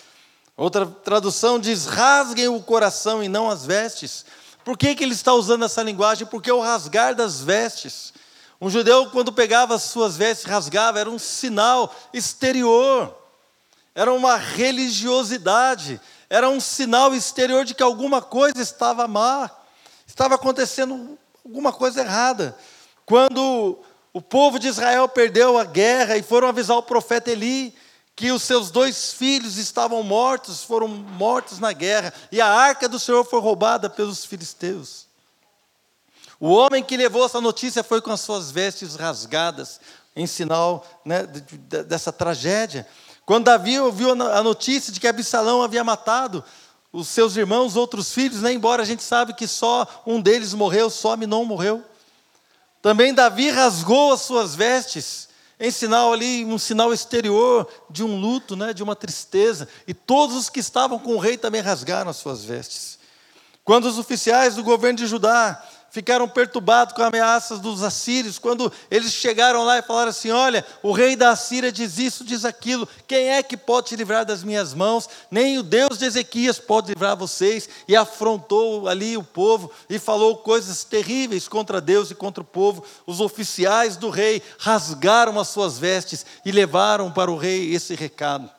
[0.55, 4.25] Outra tradução diz: rasguem o coração e não as vestes
[4.63, 6.27] por que, que ele está usando essa linguagem?
[6.27, 8.13] Porque o rasgar das vestes.
[8.61, 13.15] Um judeu, quando pegava as suas vestes, rasgava, era um sinal exterior,
[13.95, 19.49] era uma religiosidade, era um sinal exterior de que alguma coisa estava má,
[20.05, 22.57] estava acontecendo alguma coisa errada.
[23.05, 23.79] Quando
[24.13, 27.73] o povo de Israel perdeu a guerra e foram avisar o profeta Eli,
[28.19, 32.99] que os seus dois filhos estavam mortos, foram mortos na guerra, e a arca do
[32.99, 35.07] Senhor foi roubada pelos filisteus.
[36.37, 39.79] O homem que levou essa notícia foi com as suas vestes rasgadas,
[40.13, 41.25] em sinal né,
[41.87, 42.85] dessa tragédia.
[43.25, 46.43] Quando Davi ouviu a notícia de que Absalão havia matado
[46.91, 50.89] os seus irmãos, outros filhos, né, embora a gente sabe que só um deles morreu,
[50.89, 51.85] só Minon morreu.
[52.81, 55.28] Também Davi rasgou as suas vestes
[55.59, 59.67] em sinal ali, um sinal exterior de um luto, né, de uma tristeza.
[59.85, 62.97] E todos os que estavam com o rei também rasgaram as suas vestes.
[63.65, 69.11] Quando os oficiais do governo de Judá ficaram perturbados com ameaças dos assírios, quando eles
[69.11, 73.29] chegaram lá e falaram assim: Olha, o rei da Assíria diz isso, diz aquilo, quem
[73.29, 75.09] é que pode te livrar das minhas mãos?
[75.29, 77.67] Nem o Deus de Ezequias pode livrar vocês.
[77.87, 82.83] E afrontou ali o povo e falou coisas terríveis contra Deus e contra o povo.
[83.05, 88.49] Os oficiais do rei rasgaram as suas vestes e levaram para o rei esse recado.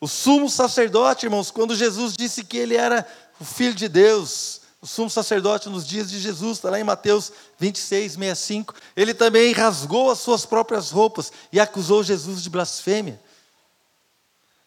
[0.00, 3.06] O sumo sacerdote, irmãos, quando Jesus disse que ele era
[3.38, 7.32] o filho de Deus, o sumo sacerdote nos dias de Jesus, está lá em Mateus
[7.56, 13.20] 26, 65, ele também rasgou as suas próprias roupas e acusou Jesus de blasfêmia.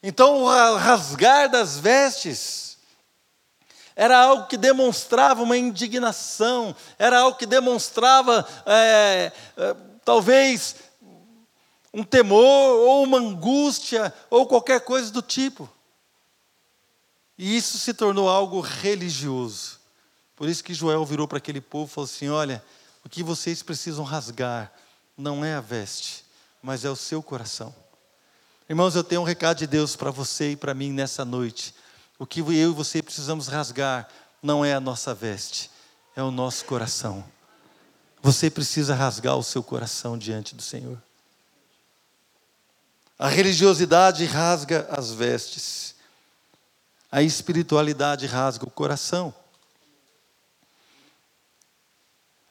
[0.02, 2.78] Então, o rasgar das vestes
[3.94, 9.76] era algo que demonstrava uma indignação, era algo que demonstrava, é, é,
[10.06, 10.78] talvez,
[11.94, 15.70] um temor, ou uma angústia, ou qualquer coisa do tipo.
[17.38, 19.75] E isso se tornou algo religioso.
[20.36, 22.64] Por isso que Joel virou para aquele povo e falou assim: Olha,
[23.04, 24.72] o que vocês precisam rasgar
[25.18, 26.26] não é a veste,
[26.62, 27.74] mas é o seu coração.
[28.68, 31.74] Irmãos, eu tenho um recado de Deus para você e para mim nessa noite.
[32.18, 34.08] O que eu e você precisamos rasgar
[34.42, 35.70] não é a nossa veste,
[36.16, 37.24] é o nosso coração.
[38.22, 41.02] Você precisa rasgar o seu coração diante do Senhor.
[43.20, 45.96] A religiosidade rasga as vestes,
[47.12, 49.34] a espiritualidade rasga o coração.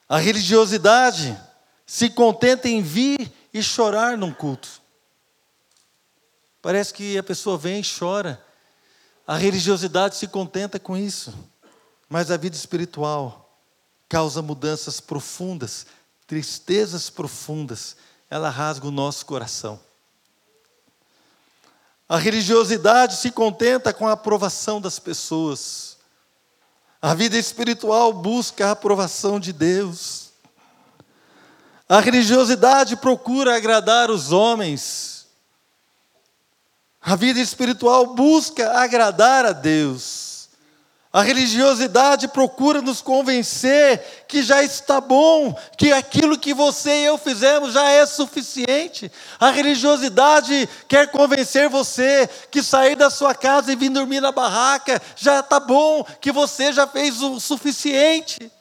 [0.07, 1.39] A religiosidade
[1.85, 4.81] se contenta em vir e chorar num culto.
[6.61, 8.43] Parece que a pessoa vem e chora.
[9.25, 11.33] A religiosidade se contenta com isso.
[12.07, 13.59] Mas a vida espiritual
[14.07, 15.85] causa mudanças profundas,
[16.27, 17.95] tristezas profundas.
[18.29, 19.79] Ela rasga o nosso coração.
[22.07, 25.94] A religiosidade se contenta com a aprovação das pessoas.
[27.01, 30.31] A vida espiritual busca a aprovação de Deus.
[31.87, 35.27] A religiosidade procura agradar os homens.
[36.99, 40.34] A vida espiritual busca agradar a Deus.
[41.15, 47.17] A religiosidade procura nos convencer que já está bom, que aquilo que você e eu
[47.17, 49.09] fizemos já é suficiente.
[49.39, 55.01] A religiosidade quer convencer você que sair da sua casa e vir dormir na barraca
[55.15, 58.51] já está bom, que você já fez o suficiente.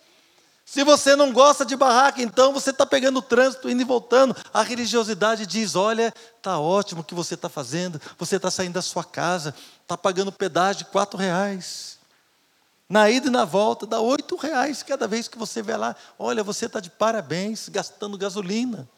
[0.64, 4.36] Se você não gosta de barraca, então você está pegando o trânsito, indo e voltando.
[4.54, 8.82] A religiosidade diz: olha, está ótimo o que você está fazendo, você está saindo da
[8.82, 11.93] sua casa, está pagando pedágio de quatro reais.
[12.88, 15.96] Na ida e na volta, dá oito reais cada vez que você vê lá.
[16.18, 18.88] Olha, você está de parabéns, gastando gasolina.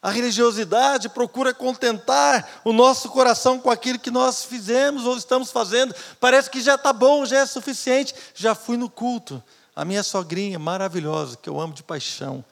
[0.00, 5.94] A religiosidade procura contentar o nosso coração com aquilo que nós fizemos ou estamos fazendo.
[6.18, 8.12] Parece que já está bom, já é suficiente.
[8.34, 9.40] Já fui no culto.
[9.76, 12.44] A minha sogrinha maravilhosa, que eu amo de paixão.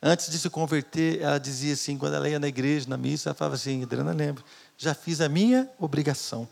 [0.00, 3.34] Antes de se converter, ela dizia assim, quando ela ia na igreja, na missa, ela
[3.34, 4.42] falava assim, Adriana, lembra,
[4.78, 6.48] já fiz a minha obrigação.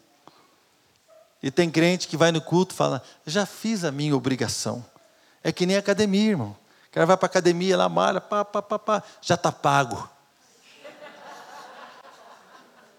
[1.42, 4.84] E tem crente que vai no culto e fala: já fiz a minha obrigação.
[5.42, 6.56] É que nem academia, irmão.
[6.88, 10.08] O cara vai para a academia lá, malha, pá, pá, pá, pá, já está pago.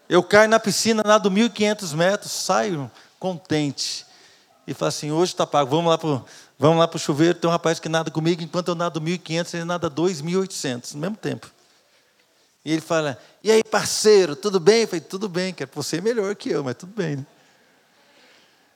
[0.09, 4.05] Eu caio na piscina, nado 1.500 metros, saio contente.
[4.65, 7.37] E falo assim: hoje está pago, vamos lá para o chuveiro.
[7.37, 11.17] Tem um rapaz que nada comigo, enquanto eu nado 1.500, ele nada 2.800, no mesmo
[11.17, 11.49] tempo.
[12.65, 14.81] E ele fala: e aí, parceiro, tudo bem?
[14.81, 17.17] Eu falei: tudo bem, quero você é melhor que eu, mas tudo bem.
[17.17, 17.25] Né?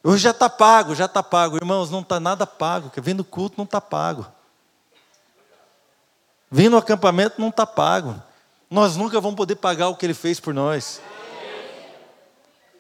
[0.08, 1.56] Hoje já está pago, já está pago.
[1.56, 2.91] Irmãos, não está nada pago.
[3.15, 4.28] No culto não está pago.
[6.52, 8.22] No acampamento não está pago.
[8.70, 11.02] Nós nunca vamos poder pagar o que ele fez por nós.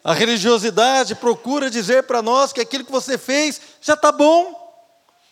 [0.03, 4.63] A religiosidade procura dizer para nós que aquilo que você fez já está bom.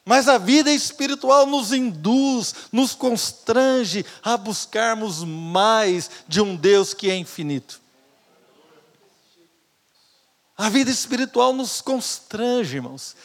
[0.04, 7.12] Mas a vida espiritual nos induz, nos constrange a buscarmos mais de um Deus que
[7.12, 7.83] é infinito.
[10.58, 13.16] A vida espiritual nos constrange, irmãos.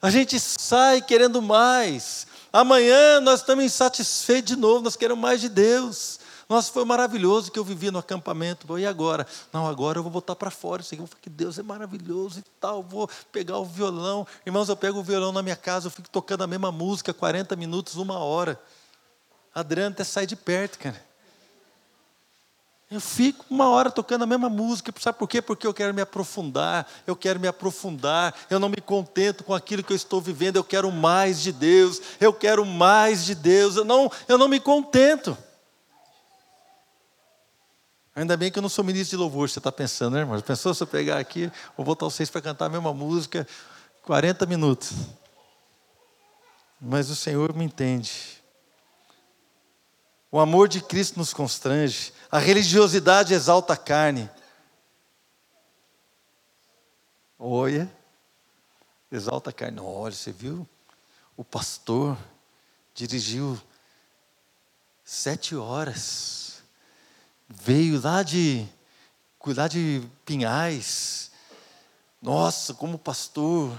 [0.00, 2.26] A gente sai querendo mais.
[2.52, 6.20] Amanhã nós estamos insatisfeitos de novo, nós queremos mais de Deus.
[6.48, 8.76] Nossa, foi maravilhoso que eu vivia no acampamento.
[8.76, 9.26] E agora?
[9.52, 10.82] Não, agora eu vou botar para fora.
[10.90, 12.82] Eu vou falar que Deus é maravilhoso e tal.
[12.82, 14.26] Vou pegar o violão.
[14.44, 17.54] Irmãos, eu pego o violão na minha casa, eu fico tocando a mesma música 40
[17.54, 18.60] minutos, uma hora.
[19.54, 21.09] Adriano até sai de perto, cara.
[22.90, 25.40] Eu fico uma hora tocando a mesma música, sabe por quê?
[25.40, 29.84] Porque eu quero me aprofundar, eu quero me aprofundar, eu não me contento com aquilo
[29.84, 33.84] que eu estou vivendo, eu quero mais de Deus, eu quero mais de Deus, eu
[33.84, 35.38] não, eu não me contento.
[38.12, 40.40] Ainda bem que eu não sou ministro de louvor, você está pensando, né, irmão?
[40.40, 43.46] Pensou se eu pegar aqui, vou botar vocês para cantar a mesma música
[44.02, 44.92] 40 minutos.
[46.80, 48.39] Mas o Senhor me entende.
[50.30, 52.12] O amor de Cristo nos constrange.
[52.30, 54.30] A religiosidade exalta a carne.
[57.38, 57.90] Olha,
[59.10, 59.80] exalta a carne.
[59.80, 60.68] Olha, você viu?
[61.36, 62.16] O pastor
[62.94, 63.60] dirigiu
[65.04, 66.62] sete horas.
[67.48, 68.68] Veio lá de
[69.38, 71.32] cuidar de pinhais.
[72.22, 73.76] Nossa, como pastor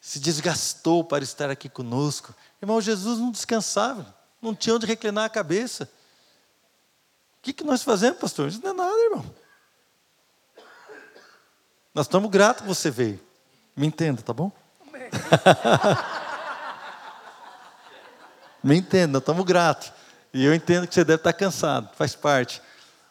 [0.00, 2.34] se desgastou para estar aqui conosco.
[2.62, 4.14] Irmão, Jesus não descansava,
[4.44, 5.90] não tinha onde reclinar a cabeça.
[7.38, 8.48] O que, que nós fazemos, pastor?
[8.48, 9.34] Isso não é nada, irmão.
[11.94, 13.20] Nós estamos gratos que você veio.
[13.76, 14.52] Me entenda, tá bom?
[18.62, 19.92] Me entenda, nós estamos gratos.
[20.32, 22.62] E eu entendo que você deve estar cansado, faz parte.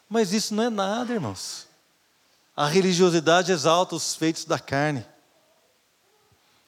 [0.08, 1.66] Mas isso não é nada, irmãos.
[2.56, 5.06] A religiosidade exalta os feitos da carne.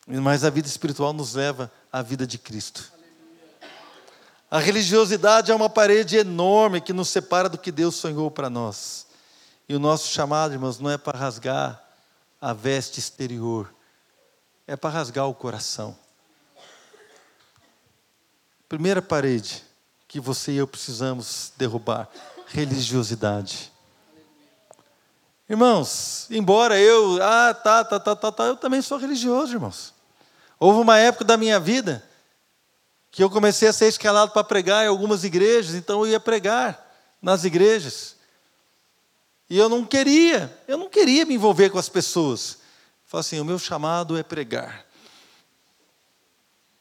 [0.07, 2.96] Mas a vida espiritual nos leva à vida de Cristo.
[4.57, 9.07] A religiosidade é uma parede enorme que nos separa do que Deus sonhou para nós.
[9.69, 11.79] E o nosso chamado, irmãos, não é para rasgar
[12.41, 13.71] a veste exterior,
[14.67, 15.95] é para rasgar o coração.
[18.67, 19.63] Primeira parede
[20.09, 22.09] que você e eu precisamos derrubar:
[22.47, 23.71] religiosidade.
[25.51, 29.93] Irmãos, embora eu, ah, tá, tá, tá, tá, tá, eu também sou religioso, irmãos.
[30.59, 32.03] Houve uma época da minha vida
[33.17, 36.87] que eu comecei a ser escalado para pregar em algumas igrejas, então eu ia pregar
[37.23, 38.15] nas igrejas.
[39.49, 42.59] E eu não queria, eu não queria me envolver com as pessoas.
[43.07, 44.85] Falei assim: o meu chamado é pregar.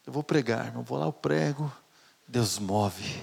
[0.06, 1.72] Eu vou pregar, eu vou lá, eu prego,
[2.28, 3.18] Deus move.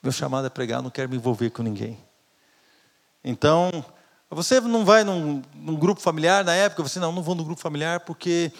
[0.00, 1.98] Meu chamado é pregar, eu não quero me envolver com ninguém.
[3.24, 3.84] Então,
[4.30, 6.84] você não vai num, num, grupo familiar na época?
[6.84, 8.52] Você não, não vou no grupo familiar porque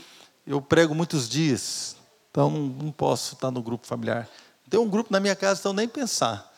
[0.44, 1.97] eu prego muitos dias,
[2.38, 4.28] então não, não posso estar no grupo familiar.
[4.70, 6.48] Tem um grupo na minha casa, então nem pensar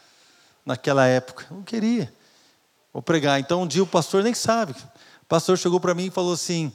[0.66, 1.46] naquela época.
[1.50, 2.12] Eu não queria.
[2.92, 3.40] Vou pregar.
[3.40, 4.72] Então um dia o pastor nem sabe.
[5.22, 6.70] O pastor chegou para mim e falou assim: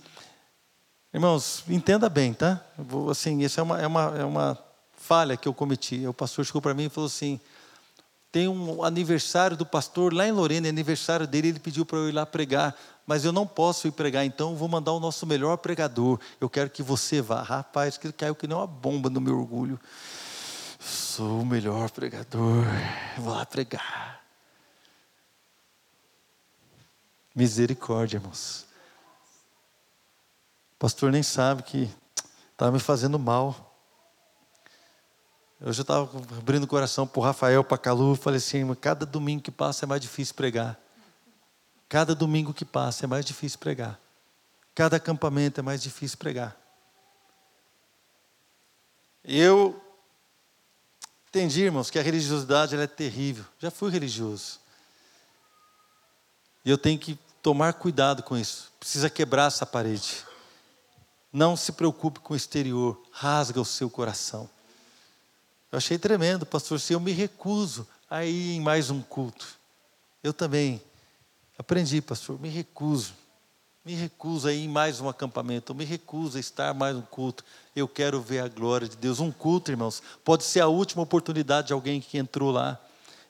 [1.14, 2.60] Irmãos, entenda bem, tá?
[2.76, 4.58] Vou, assim, essa é uma, é, uma, é uma
[4.98, 6.08] falha que eu cometi.
[6.08, 7.40] O pastor chegou para mim e falou assim:
[8.32, 12.10] tem um aniversário do pastor lá em Lorena, é aniversário dele, ele pediu para eu
[12.10, 12.76] ir lá pregar,
[13.06, 16.20] mas eu não posso ir pregar, então vou mandar o nosso melhor pregador.
[16.42, 17.42] Eu quero que você vá.
[17.42, 19.80] Rapaz, que caiu que nem uma bomba no meu orgulho.
[20.80, 22.66] Sou o melhor pregador,
[23.18, 24.22] vou lá pregar.
[27.34, 28.66] Misericórdia, irmãos.
[30.76, 31.90] O pastor nem sabe que
[32.52, 33.76] estava me fazendo mal.
[35.60, 39.06] Eu já estava abrindo o coração para o Rafael, para a Calu, falei assim, cada
[39.06, 40.80] domingo que passa é mais difícil pregar.
[41.88, 44.00] Cada domingo que passa é mais difícil pregar.
[44.74, 46.56] Cada acampamento é mais difícil pregar.
[49.24, 49.82] Eu
[51.30, 53.46] entendi, irmãos, que a religiosidade é terrível.
[53.60, 54.60] Já fui religioso.
[56.64, 58.72] E eu tenho que tomar cuidado com isso.
[58.80, 60.26] Precisa quebrar essa parede.
[61.32, 64.50] Não se preocupe com o exterior, rasga o seu coração.
[65.72, 69.60] Eu achei tremendo, pastor, se eu me recuso a ir em mais um culto.
[70.24, 70.82] Eu também
[71.58, 73.14] aprendi, pastor, me recuso.
[73.86, 77.44] Me recuso a ir em mais um acampamento, me recuso a estar mais um culto.
[77.76, 79.20] Eu quero ver a glória de Deus.
[79.20, 82.82] Um culto, irmãos, pode ser a última oportunidade de alguém que entrou lá.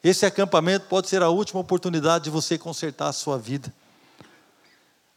[0.02, 3.74] Esse acampamento pode ser a última oportunidade de você consertar a sua vida.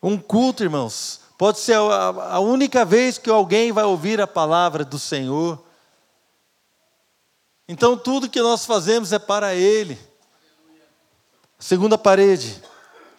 [0.03, 4.99] Um culto, irmãos, pode ser a única vez que alguém vai ouvir a palavra do
[4.99, 5.65] Senhor.
[7.69, 9.97] Então tudo que nós fazemos é para Ele.
[11.59, 12.61] Segunda parede.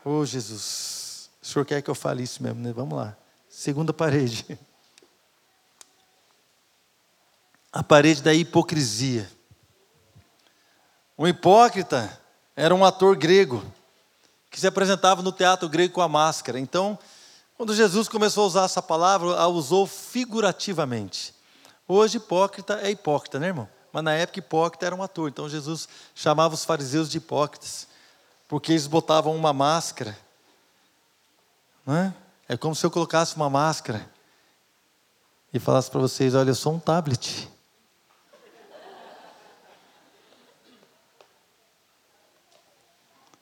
[0.04, 2.72] Oh Jesus, o Senhor quer que eu fale isso mesmo, né?
[2.72, 3.18] Vamos lá.
[3.50, 4.58] Segunda parede.
[7.72, 9.30] A parede da hipocrisia.
[11.18, 12.18] O hipócrita
[12.56, 13.62] era um ator grego
[14.50, 16.58] que se apresentava no teatro grego com a máscara.
[16.58, 16.97] Então,
[17.58, 21.36] quando Jesus começou a usar essa palavra, a usou figurativamente.
[21.86, 23.68] Hoje, hipócrita é hipócrita, né, irmão?
[23.91, 25.28] Mas na época, hipócrita era um ator.
[25.28, 27.89] Então, Jesus chamava os fariseus de hipócritas,
[28.50, 30.18] porque eles botavam uma máscara.
[31.86, 32.14] Não é?
[32.50, 34.10] é como se eu colocasse uma máscara
[35.54, 37.47] e falasse para vocês: olha, eu sou um tablet.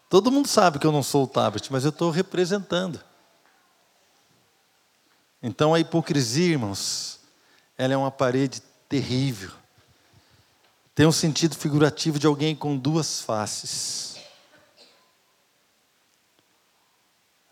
[0.10, 3.01] Todo mundo sabe que eu não sou o tablet, mas eu estou representando.
[5.41, 7.20] Então a hipocrisia, irmãos,
[7.78, 9.51] ela é uma parede terrível.
[10.93, 14.16] Tem um sentido figurativo de alguém com duas faces.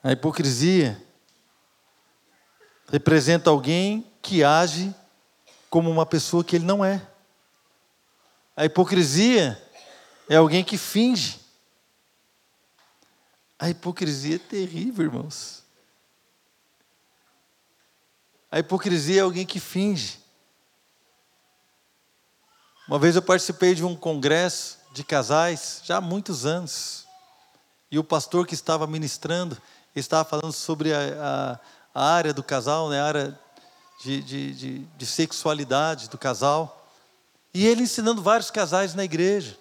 [0.06, 1.04] A hipocrisia
[2.90, 4.94] representa alguém que age
[5.68, 7.10] como uma pessoa que ele não é.
[8.56, 9.60] A hipocrisia
[10.30, 11.40] é alguém que finge.
[13.58, 15.64] A hipocrisia é terrível, irmãos.
[18.52, 20.20] A hipocrisia é alguém que finge.
[22.88, 27.08] Uma vez eu participei de um congresso de casais, já há muitos anos,
[27.90, 29.60] e o pastor que estava ministrando,
[30.00, 31.60] estava falando sobre a,
[31.94, 33.00] a, a, área do casal, né?
[33.00, 33.40] a área
[34.04, 36.90] de, de, de, de sexualidade do casal.
[37.54, 39.58] E ele ensinando vários casais na igreja.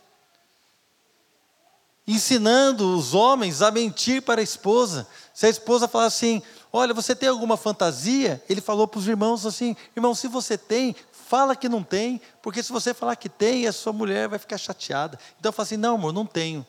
[2.06, 5.06] Ensinando os homens a mentir para a esposa.
[5.32, 8.42] Se a esposa falar assim: Olha, você tem alguma fantasia?
[8.48, 12.62] Ele falou para os irmãos assim: Irmão, se você tem, fala que não tem, porque
[12.62, 15.18] se você falar que tem, a sua mulher vai ficar chateada.
[15.38, 16.66] Então eu falo assim: Não, amor, não tenho.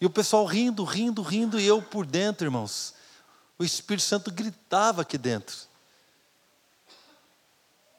[0.00, 2.94] E o pessoal rindo, rindo, rindo, e eu por dentro, irmãos.
[3.58, 5.56] O Espírito Santo gritava aqui dentro.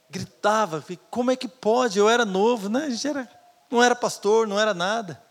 [0.10, 2.00] Gritava, como é que pode?
[2.00, 2.86] Eu era novo, né?
[2.86, 3.30] A gente era,
[3.70, 5.22] não era pastor, não era nada.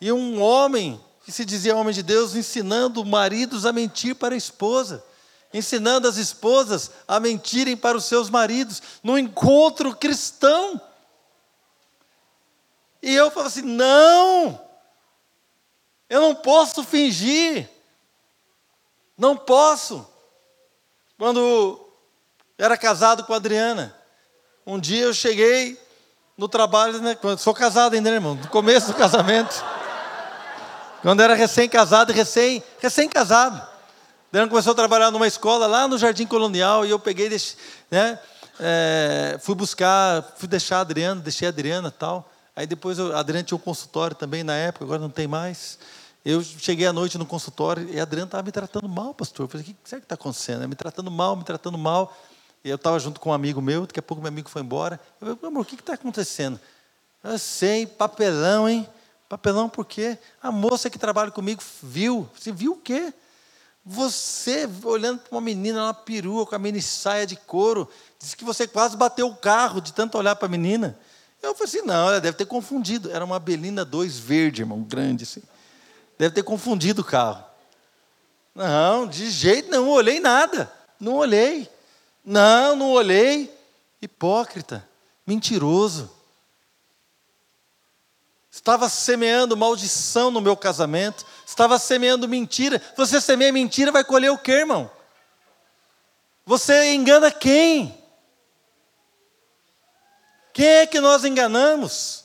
[0.00, 4.38] E um homem, que se dizia homem de Deus, ensinando maridos a mentir para a
[4.38, 5.02] esposa,
[5.52, 10.80] ensinando as esposas a mentirem para os seus maridos, no encontro cristão.
[13.02, 14.67] E eu falo assim: não,
[16.08, 17.68] eu não posso fingir.
[19.16, 20.06] Não posso.
[21.18, 21.88] Quando
[22.56, 23.94] era casado com a Adriana,
[24.66, 25.80] um dia eu cheguei
[26.36, 28.36] no trabalho, né, sou casado ainda, né, irmão?
[28.36, 29.64] No começo do casamento.
[31.02, 33.60] Quando era recém-casado, recém, recém-casado.
[34.28, 37.28] Adriana começou a trabalhar numa escola lá no Jardim Colonial e eu peguei,
[37.90, 38.18] né,
[38.60, 42.30] é, fui buscar, fui deixar a Adriana, deixei a Adriana tal.
[42.54, 45.78] Aí depois eu, a Adriana tinha um consultório também na época, agora não tem mais.
[46.30, 49.44] Eu cheguei à noite no consultório e a Adriana estava me tratando mal, pastor.
[49.44, 50.68] Eu falei, o que será que está acontecendo?
[50.68, 52.14] Me tratando mal, me tratando mal.
[52.62, 55.00] Eu estava junto com um amigo meu, daqui a pouco meu amigo foi embora.
[55.22, 56.60] Eu falei, amor, o que está acontecendo?
[57.24, 58.86] Eu sei, papelão, hein?
[59.26, 60.18] Papelão por quê?
[60.42, 62.28] A moça que trabalha comigo viu.
[62.38, 63.10] Você viu o quê?
[63.82, 68.44] Você olhando para uma menina na perua com a mini saia de couro, disse que
[68.44, 70.94] você quase bateu o carro de tanto olhar para a menina.
[71.42, 73.10] Eu falei assim, não, ela deve ter confundido.
[73.10, 75.40] Era uma Belina 2 verde, irmão, grande assim.
[76.18, 77.44] Deve ter confundido o carro.
[78.54, 80.72] Não, de jeito nenhum, olhei nada.
[80.98, 81.70] Não olhei.
[82.24, 83.56] Não, não olhei.
[84.02, 84.86] Hipócrita,
[85.26, 86.10] mentiroso.
[88.50, 91.24] Estava semeando maldição no meu casamento.
[91.46, 92.82] Estava semeando mentira.
[92.96, 94.90] Você semeia mentira, vai colher o quê, irmão?
[96.44, 97.96] Você engana quem?
[100.52, 102.24] Quem é que nós enganamos?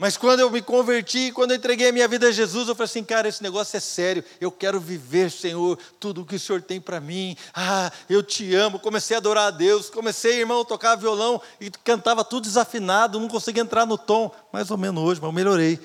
[0.00, 2.86] Mas quando eu me converti, quando eu entreguei a minha vida a Jesus, eu falei
[2.86, 4.24] assim, cara, esse negócio é sério.
[4.40, 7.36] Eu quero viver, Senhor, tudo o que o Senhor tem para mim.
[7.52, 8.78] Ah, eu te amo.
[8.78, 9.90] Comecei a adorar a Deus.
[9.90, 14.34] Comecei, irmão, a tocar violão e cantava tudo desafinado, não conseguia entrar no tom.
[14.50, 15.78] Mais ou menos hoje, mas eu melhorei.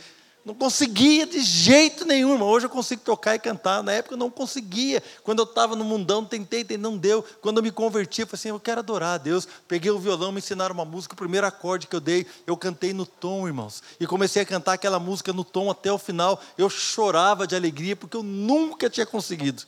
[0.45, 2.47] Não conseguia de jeito nenhum, irmão.
[2.47, 3.81] Hoje eu consigo tocar e cantar.
[3.81, 5.01] Na época eu não conseguia.
[5.23, 7.25] Quando eu estava no mundão, tentei, tentei, não deu.
[7.41, 9.47] Quando eu me converti, eu falei assim: eu quero adorar a Deus.
[9.67, 11.15] Peguei o violão, me ensinaram uma música.
[11.15, 13.81] O primeiro acorde que eu dei, eu cantei no tom, irmãos.
[13.99, 16.39] E comecei a cantar aquela música no tom até o final.
[16.55, 19.63] Eu chorava de alegria, porque eu nunca tinha conseguido.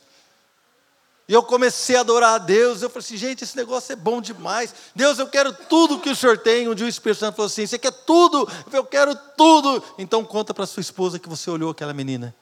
[1.28, 2.80] E eu comecei a adorar a Deus.
[2.80, 4.74] Eu falei assim, gente, esse negócio é bom demais.
[4.94, 6.66] Deus, eu quero tudo que o Senhor tem.
[6.66, 8.48] Um dia o Espírito Santo falou assim: Você quer tudo?
[8.72, 9.84] Eu quero tudo.
[9.98, 12.34] Então conta para sua esposa que você olhou aquela menina.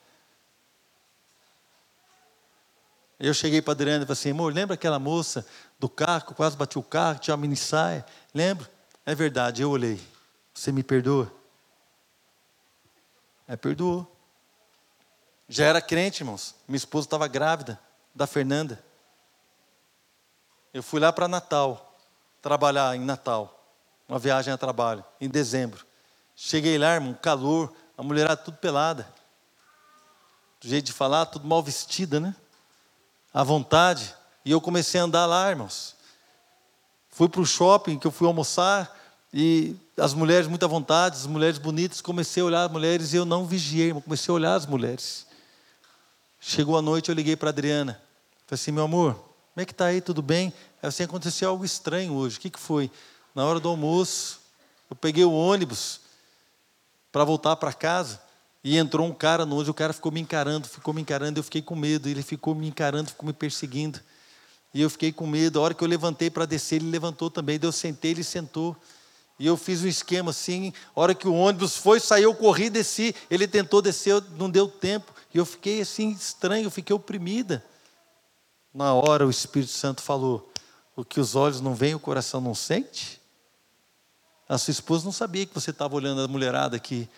[3.18, 5.44] Eu cheguei para a Adriana e falei assim: amor, lembra aquela moça
[5.80, 8.06] do carro, quase bati o carro, tinha uma mini saia?
[8.32, 8.68] Lembro?
[9.04, 10.00] É verdade, eu olhei.
[10.54, 11.32] Você me perdoa?
[13.48, 14.06] É, perdoou.
[15.48, 16.54] Já era crente, irmãos.
[16.68, 17.80] Minha esposa estava grávida
[18.16, 18.82] da Fernanda.
[20.72, 21.98] Eu fui lá para Natal,
[22.40, 23.62] trabalhar em Natal,
[24.08, 25.84] uma viagem a trabalho, em dezembro.
[26.34, 29.06] Cheguei lá, irmão, calor, a mulherada tudo pelada.
[30.60, 32.34] Do jeito de falar, tudo mal vestida, né?
[33.32, 34.14] À vontade.
[34.44, 35.94] E eu comecei a andar lá, irmãos.
[37.10, 38.94] Fui para o shopping, que eu fui almoçar,
[39.32, 43.16] e as mulheres muito à vontade, as mulheres bonitas, comecei a olhar as mulheres e
[43.16, 45.26] eu não vigiei, irmão, comecei a olhar as mulheres.
[46.40, 48.05] Chegou a noite, eu liguei para a Adriana.
[48.46, 50.00] Falei assim, meu amor, como é que está aí?
[50.00, 50.52] Tudo bem?
[50.82, 52.36] Aí assim, aconteceu algo estranho hoje.
[52.36, 52.90] O que, que foi?
[53.34, 54.40] Na hora do almoço,
[54.88, 56.00] eu peguei o ônibus
[57.10, 58.20] para voltar para casa
[58.62, 59.68] e entrou um cara no ônibus.
[59.68, 61.40] O cara ficou me encarando, ficou me encarando.
[61.40, 62.08] Eu fiquei com medo.
[62.08, 64.00] Ele ficou me encarando, ficou me perseguindo.
[64.72, 65.58] E eu fiquei com medo.
[65.58, 67.58] A hora que eu levantei para descer, ele levantou também.
[67.58, 68.76] Daí eu sentei, ele sentou.
[69.38, 70.72] E eu fiz um esquema assim.
[70.94, 73.14] A hora que o ônibus foi, saiu, eu corri, desci.
[73.30, 75.12] Ele tentou descer, não deu tempo.
[75.34, 77.64] E eu fiquei assim estranho, eu fiquei oprimida.
[78.76, 80.52] Na hora o Espírito Santo falou:
[80.94, 83.18] o que os olhos não veem, o coração não sente.
[84.46, 87.08] A sua esposa não sabia que você estava olhando a mulherada aqui,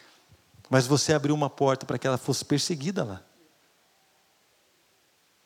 [0.71, 3.21] mas você abriu uma porta para que ela fosse perseguida lá.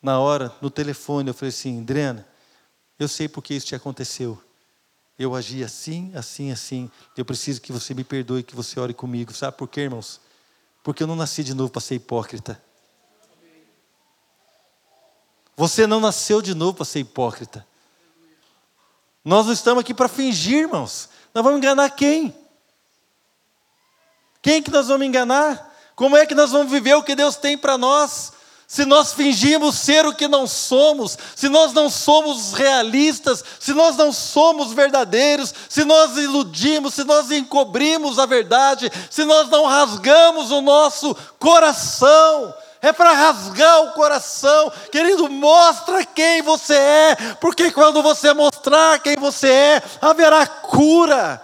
[0.03, 2.29] Na hora, no telefone, eu falei assim: Adriana,
[2.99, 4.39] eu sei por que isso te aconteceu.
[5.19, 6.91] Eu agi assim, assim, assim.
[7.17, 9.33] Eu preciso que você me perdoe, que você ore comigo.
[9.33, 10.21] Sabe por quê, irmãos?
[10.83, 12.63] Porque eu não nasci de novo para ser hipócrita.
[15.57, 17.66] Você não nasceu de novo para ser hipócrita.
[19.24, 21.09] Nós não estamos aqui para fingir, irmãos.
[21.34, 22.34] Nós vamos enganar quem?
[24.40, 25.70] Quem que nós vamos enganar?
[25.94, 28.32] Como é que nós vamos viver o que Deus tem para nós?
[28.66, 33.96] Se nós fingimos ser o que não somos, se nós não somos realistas, se nós
[33.96, 40.50] não somos verdadeiros, se nós iludimos, se nós encobrimos a verdade, se nós não rasgamos
[40.50, 44.70] o nosso coração, é para rasgar o coração.
[44.91, 51.41] Querido, mostra quem você é, porque quando você mostrar quem você é, haverá cura.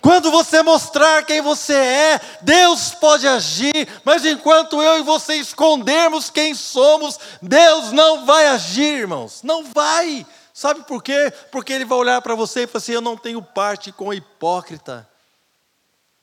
[0.00, 6.30] Quando você mostrar quem você é, Deus pode agir, mas enquanto eu e você escondermos
[6.30, 9.42] quem somos, Deus não vai agir, irmãos.
[9.42, 10.24] Não vai.
[10.54, 11.32] Sabe por quê?
[11.50, 14.14] Porque Ele vai olhar para você e falar assim: Eu não tenho parte com o
[14.14, 15.09] hipócrita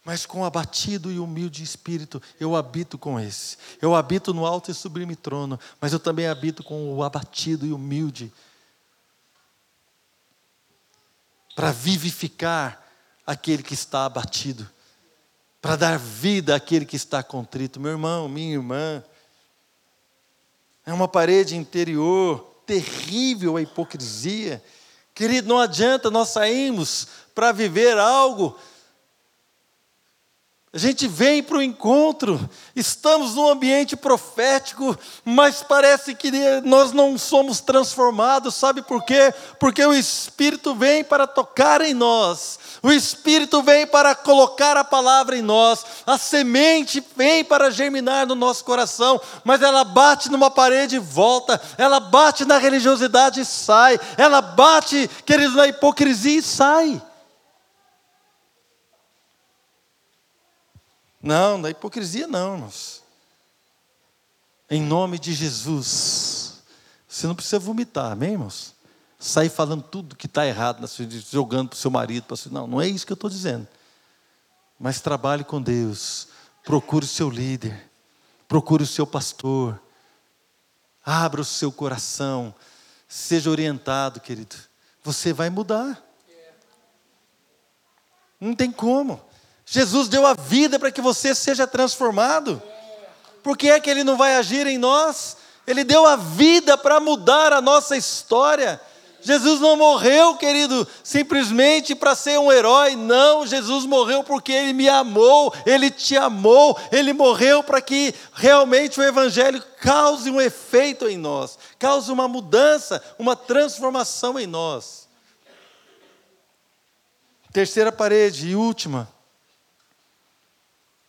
[0.08, 3.58] mas com abatido e humilde espírito, eu habito com esse.
[3.82, 7.74] Eu habito no alto e sublime trono, mas eu também habito com o abatido e
[7.74, 8.32] humilde.
[11.53, 12.88] Para vivificar
[13.26, 14.66] aquele que está abatido,
[15.62, 17.78] para dar vida àquele que está contrito.
[17.78, 19.03] Meu irmão, minha irmã,
[20.86, 24.64] é uma parede interior terrível a hipocrisia.
[25.14, 28.58] Querido, não adianta nós sairmos para viver algo
[30.74, 32.38] a gente vem para o encontro,
[32.76, 36.30] estamos num ambiente profético, mas parece que
[36.65, 39.34] nós não somos transformados, sabe por quê?
[39.61, 45.38] Porque o Espírito vem para tocar em nós, o Espírito vem para colocar a palavra
[45.38, 50.97] em nós, a semente vem para germinar no nosso coração, mas ela bate numa parede
[50.97, 57.01] e volta, ela bate na religiosidade e sai, ela bate, queridos, na hipocrisia e sai.
[61.22, 63.03] Não, da hipocrisia não, irmãos.
[64.70, 66.61] Em nome de Jesus.
[67.07, 68.76] Você não precisa vomitar, amém, irmãos?
[69.20, 70.86] Sair falando tudo que está errado,
[71.32, 72.26] jogando para o seu marido.
[72.26, 72.51] Para seu...
[72.51, 73.68] Não, não é isso que eu estou dizendo.
[74.80, 76.28] Mas trabalhe com Deus.
[76.63, 77.89] Procure o seu líder.
[78.47, 79.82] Procure o seu pastor.
[81.03, 82.53] Abra o seu coração.
[83.07, 84.55] Seja orientado, querido.
[85.03, 86.03] Você vai mudar.
[88.39, 89.20] Não tem como.
[89.70, 92.61] Jesus deu a vida para que você seja transformado.
[93.43, 95.36] Por que é que Ele não vai agir em nós?
[95.68, 98.80] Ele deu a vida para mudar a nossa história.
[99.20, 102.95] Jesus não morreu, querido, simplesmente para ser um herói.
[102.95, 109.01] Não, Jesus morreu porque Ele me amou, Ele te amou, Ele morreu para que realmente
[109.01, 115.09] o Evangelho cause um efeito em nós, cause uma mudança, uma transformação em nós.
[117.51, 119.16] Terceira parede e última.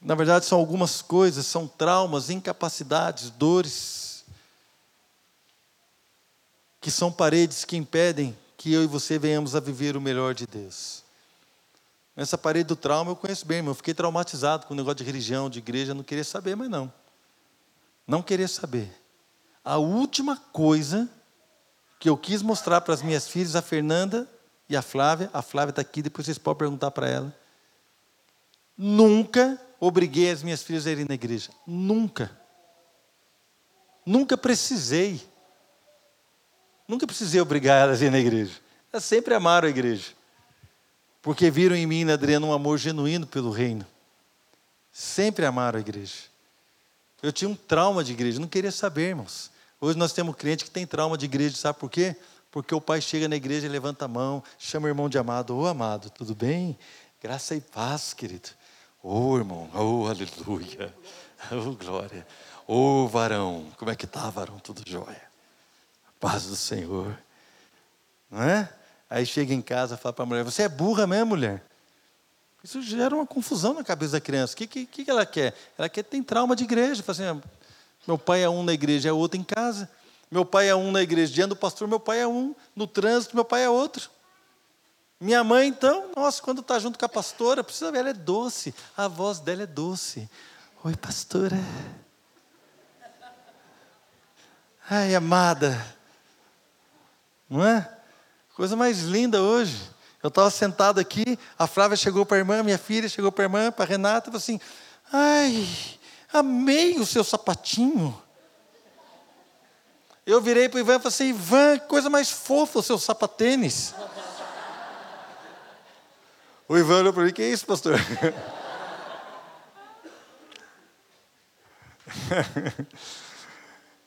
[0.00, 4.24] Na verdade, são algumas coisas, são traumas, incapacidades, dores,
[6.80, 10.46] que são paredes que impedem que eu e você venhamos a viver o melhor de
[10.46, 11.02] Deus.
[12.16, 13.70] Essa parede do trauma eu conheço bem, irmão.
[13.70, 16.92] Eu fiquei traumatizado com o negócio de religião, de igreja, não queria saber, mas não.
[18.06, 18.90] Não queria saber.
[19.64, 21.08] A última coisa
[22.00, 24.28] que eu quis mostrar para as minhas filhas, a Fernanda
[24.68, 27.36] e a Flávia, a Flávia está aqui, depois vocês podem perguntar para ela.
[28.76, 31.50] Nunca obriguei as minhas filhas a irem na igreja.
[31.66, 32.30] Nunca.
[34.04, 35.20] Nunca precisei.
[36.86, 38.60] Nunca precisei obrigar elas a ir na igreja.
[38.92, 40.12] Elas sempre amaram a igreja.
[41.20, 43.86] Porque viram em mim, na Adriana, um amor genuíno pelo reino.
[44.90, 46.14] Sempre amaram a igreja.
[47.22, 49.50] Eu tinha um trauma de igreja, não queria saber, irmãos.
[49.80, 52.16] Hoje nós temos cliente que tem trauma de igreja, sabe por quê?
[52.50, 55.56] Porque o pai chega na igreja levanta a mão, chama o irmão de amado.
[55.56, 56.78] Ô amado, tudo bem?
[57.20, 58.48] Graça e paz, querido.
[59.10, 60.94] Oh, irmão, oh aleluia,
[61.50, 62.26] oh glória,
[62.66, 64.58] ô oh, varão, como é que tá, varão?
[64.58, 65.22] Tudo jóia,
[66.20, 67.18] paz do Senhor,
[68.30, 68.70] não é?
[69.08, 71.64] Aí chega em casa e fala para a mulher: Você é burra mesmo, mulher?
[72.62, 74.52] Isso gera uma confusão na cabeça da criança.
[74.52, 75.54] O que, que, que ela quer?
[75.78, 77.02] Ela quer ter trauma de igreja.
[77.02, 77.50] Fala assim: ah,
[78.06, 79.88] Meu pai é um na igreja, é outro em casa.
[80.30, 82.54] Meu pai é um na igreja, diante do pastor, meu pai é um.
[82.76, 84.10] No trânsito, meu pai é outro.
[85.20, 88.72] Minha mãe, então, nossa, quando está junto com a pastora, precisa ver, ela é doce.
[88.96, 90.30] A voz dela é doce.
[90.84, 91.58] Oi, pastora.
[94.88, 95.84] Ai, amada.
[97.50, 97.88] Não é?
[98.54, 99.90] Coisa mais linda hoje.
[100.22, 103.46] Eu estava sentado aqui, a Flávia chegou para a irmã, minha filha chegou para a
[103.46, 104.60] irmã, para a Renata, e falou assim:
[105.12, 105.68] Ai,
[106.32, 108.20] amei o seu sapatinho.
[110.26, 113.94] Eu virei para o Ivan e falei assim: Ivan, coisa mais fofa o seu sapatênis.
[116.68, 117.98] O Ivan olhou para mim, que é isso, pastor?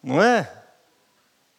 [0.03, 0.61] Não é?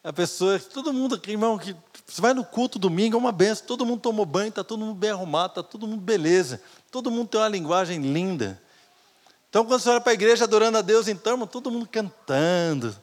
[0.04, 1.74] A pessoa, todo mundo, irmão, que
[2.06, 4.94] você vai no culto domingo, é uma benção, todo mundo tomou banho, está todo mundo
[4.94, 8.62] bem arrumado, está todo mundo beleza, todo mundo tem uma linguagem linda.
[9.48, 12.96] Então, quando você olha para a igreja adorando a Deus, então, todo mundo cantando.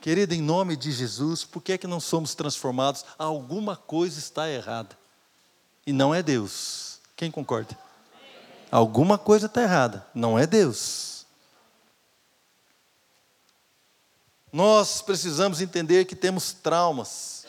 [0.00, 3.04] Querido, em nome de Jesus, por que é que não somos transformados?
[3.18, 4.98] Alguma coisa está errada.
[5.86, 6.91] E não é Deus.
[7.16, 7.78] Quem concorda?
[8.70, 11.26] Alguma coisa está errada, não é Deus.
[14.52, 17.46] Nós precisamos entender que temos traumas.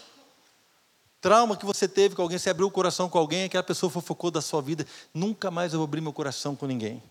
[1.19, 4.29] Trauma que você teve com alguém, você abriu o coração com alguém, aquela pessoa fofocou
[4.29, 4.85] da sua vida.
[5.13, 7.01] Nunca mais eu vou abrir meu coração com ninguém.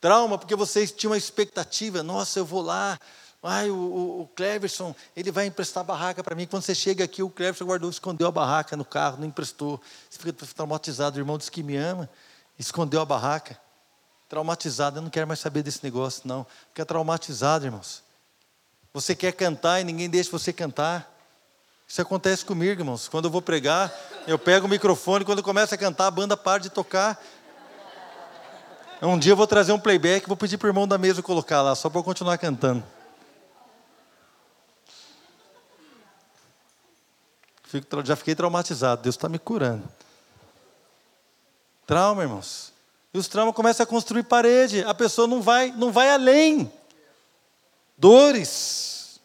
[0.00, 2.98] Trauma porque você tinha uma expectativa, nossa, eu vou lá,
[3.42, 6.46] Ai, o, o, o Cleverson, ele vai emprestar a barraca para mim.
[6.46, 9.80] Quando você chega aqui, o Cleverson guardou, escondeu a barraca no carro, não emprestou.
[10.08, 11.16] Você fica traumatizado.
[11.16, 12.08] O irmão disse que me ama,
[12.56, 13.58] escondeu a barraca.
[14.28, 16.46] Traumatizado, eu não quero mais saber desse negócio, não.
[16.68, 18.02] Fica traumatizado, irmãos.
[18.94, 21.10] Você quer cantar e ninguém deixa você cantar.
[21.88, 23.08] Isso acontece comigo, irmãos.
[23.08, 23.92] Quando eu vou pregar,
[24.26, 27.20] eu pego o microfone, quando começa a cantar, a banda para de tocar.
[29.02, 31.60] Um dia eu vou trazer um playback, vou pedir para o irmão da mesa colocar
[31.60, 32.84] lá, só para eu continuar cantando.
[37.72, 39.00] Fico, já fiquei traumatizado.
[39.00, 39.88] Deus está me curando.
[41.86, 42.70] Trauma, irmãos.
[43.14, 44.84] E os traumas começam a construir parede.
[44.84, 46.70] A pessoa não vai, não vai além.
[47.96, 49.18] Dores.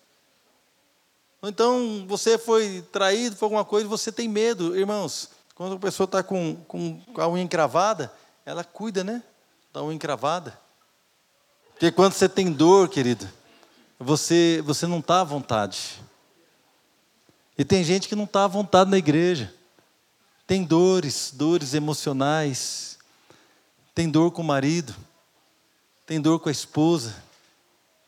[1.44, 5.30] Então você foi traído por alguma coisa, você tem medo, irmãos.
[5.54, 8.14] Quando a pessoa está com, com a unha encravada,
[8.46, 9.22] ela cuida, né?
[9.74, 10.58] Da unha encravada.
[11.72, 13.28] Porque quando você tem dor, querido,
[14.00, 16.07] você, você não está à vontade.
[17.58, 19.54] E tem gente que não está à vontade na igreja.
[20.46, 22.98] Tem dores, dores emocionais.
[23.96, 24.96] Tem dor com o marido.
[26.06, 27.16] Tem dor com a esposa.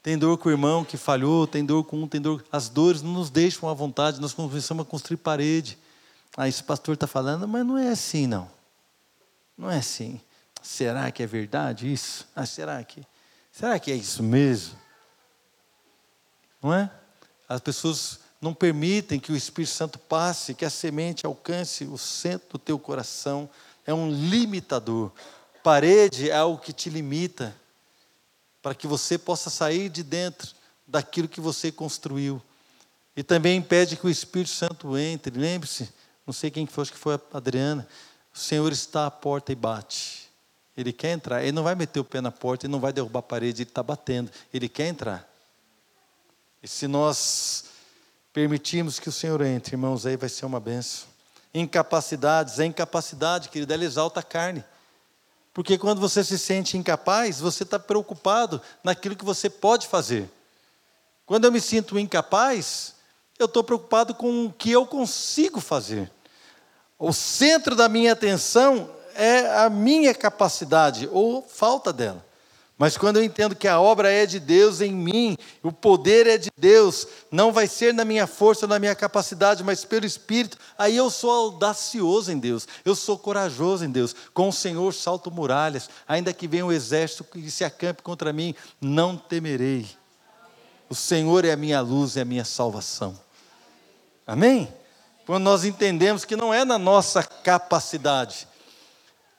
[0.04, 1.48] Tem dor com o irmão que falhou.
[1.48, 2.46] Tem dor com um, tem dor.
[2.52, 4.22] As dores não nos deixam à vontade.
[4.22, 5.78] Nós começamos a construir parede.
[6.38, 8.50] Ah, esse pastor está falando, mas não é assim, não.
[9.58, 10.22] Não é assim.
[10.62, 12.28] Será que é verdade isso?
[12.36, 13.04] Ah, será que?
[13.52, 14.78] Será que é isso mesmo?
[16.62, 16.90] Não é?
[17.48, 22.48] As pessoas não permitem que o Espírito Santo passe, que a semente alcance o centro
[22.54, 23.50] do teu coração.
[23.86, 25.12] É um limitador.
[25.62, 27.56] Parede é algo que te limita,
[28.62, 30.54] para que você possa sair de dentro
[30.88, 32.42] daquilo que você construiu.
[33.16, 35.38] E também impede que o Espírito Santo entre.
[35.38, 35.90] Lembre-se,
[36.26, 37.88] não sei quem foi, acho que foi a Adriana.
[38.34, 40.30] O Senhor está à porta e bate.
[40.78, 41.42] Ele quer entrar.
[41.42, 43.70] Ele não vai meter o pé na porta, ele não vai derrubar a parede, ele
[43.70, 44.32] está batendo.
[44.54, 45.30] Ele quer entrar.
[46.64, 47.66] E se nós
[48.40, 51.10] permitimos que o Senhor entre, irmãos, aí vai ser uma benção.
[51.54, 54.64] Incapacidades, a incapacidade, querido, ela exalta a carne.
[55.54, 60.30] Porque quando você se sente incapaz, você está preocupado naquilo que você pode fazer.
[61.26, 62.96] Quando eu me sinto incapaz,
[63.38, 66.10] eu estou preocupado com o que eu consigo fazer.
[66.98, 72.26] O centro da minha atenção é a minha capacidade ou falta dela.
[72.80, 76.38] Mas quando eu entendo que a obra é de Deus em mim, o poder é
[76.38, 80.96] de Deus, não vai ser na minha força, na minha capacidade, mas pelo Espírito, aí
[80.96, 84.16] eu sou audacioso em Deus, eu sou corajoso em Deus.
[84.34, 88.56] Com o Senhor salto muralhas, ainda que venha um exército que se acampe contra mim,
[88.80, 89.86] não temerei.
[90.90, 93.20] O Senhor é a minha luz e a minha salvação.
[94.26, 94.74] Amém?
[95.26, 98.48] Quando nós entendemos que não é na nossa capacidade,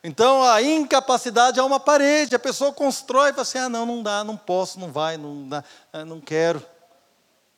[0.02, 4.02] então a incapacidade é uma parede, a pessoa constrói e fala assim: ah, não, não
[4.02, 6.64] dá, não posso, não vai, não dá, ah, não quero.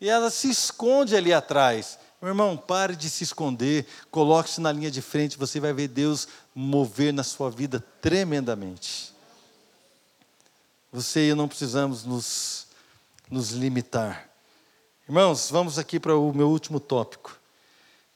[0.01, 1.99] E ela se esconde ali atrás.
[2.21, 6.29] Meu irmão, pare de se esconder, coloque-se na linha de frente, você vai ver Deus
[6.55, 9.13] mover na sua vida tremendamente.
[10.93, 12.67] Você e eu não precisamos nos,
[13.31, 14.29] nos limitar.
[15.09, 17.37] Irmãos, vamos aqui para o meu último tópico,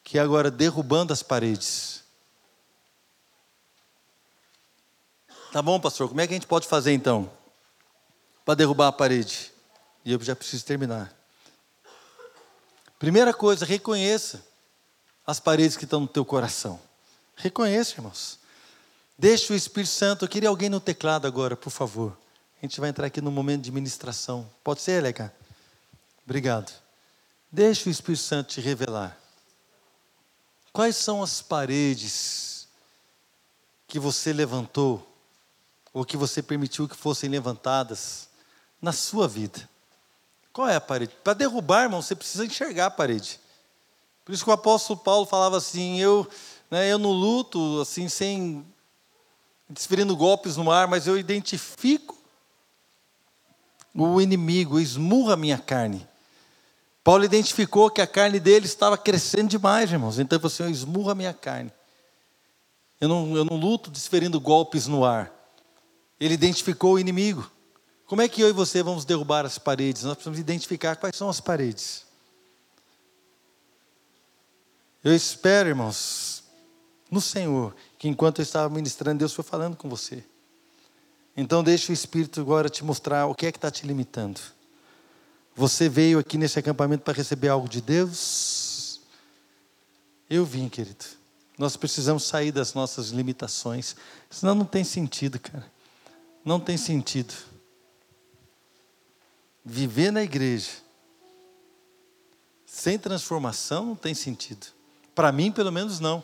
[0.05, 1.96] que é agora derrubando as paredes.
[5.57, 7.33] Tá bom, pastor, como é que a gente pode fazer então?
[8.45, 9.51] Para derrubar a parede.
[10.05, 11.11] E eu já preciso terminar.
[12.99, 14.45] Primeira coisa, reconheça
[15.27, 16.79] as paredes que estão no teu coração.
[17.37, 18.39] Reconheça, irmãos.
[19.19, 20.27] Deixe o Espírito Santo.
[20.27, 22.15] Eu queria alguém no teclado agora, por favor.
[22.63, 24.47] A gente vai entrar aqui no momento de ministração.
[24.63, 25.35] Pode ser, Leca?
[26.23, 26.71] Obrigado.
[27.51, 29.19] Deixe o Espírito Santo te revelar.
[30.71, 32.69] Quais são as paredes
[33.89, 35.16] que você levantou
[35.97, 38.29] ou que você permitiu que fossem levantadas
[38.83, 39.67] na sua vida.
[40.53, 41.15] Qual é a parede?
[41.25, 43.41] Para derrubar, irmão, você precisa enxergar a parede.
[44.23, 46.29] Por isso que o apóstolo Paulo falava assim: eu,
[46.71, 48.63] né, eu não luto assim, sem
[49.71, 52.15] desferindo golpes no ar, mas eu identifico
[53.95, 56.07] o inimigo, esmurra a minha carne.
[57.03, 60.19] Paulo identificou que a carne dele estava crescendo demais, irmãos.
[60.19, 61.73] Então ele falou assim: esmurra a minha carne.
[63.01, 65.35] Eu não, eu não luto desferindo golpes no ar.
[66.19, 67.51] Ele identificou o inimigo.
[68.07, 70.05] Como é que eu e você vamos derrubar as paredes?
[70.05, 72.05] Nós precisamos identificar quais são as paredes.
[75.03, 76.43] Eu espero, irmãos,
[77.11, 80.25] no Senhor, que enquanto eu estava ministrando, Deus foi falando com você.
[81.37, 84.41] Então deixe o Espírito agora te mostrar o que é que está te limitando.
[85.55, 89.01] Você veio aqui nesse acampamento para receber algo de Deus?
[90.29, 91.05] Eu vim, querido.
[91.59, 93.97] Nós precisamos sair das nossas limitações,
[94.29, 95.65] senão não tem sentido, cara.
[96.47, 97.35] Não tem sentido.
[99.65, 100.71] Viver na igreja
[102.65, 104.69] sem transformação não tem sentido.
[105.13, 106.23] Para mim, pelo menos, não.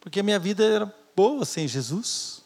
[0.00, 2.42] Porque a minha vida era boa sem Jesus.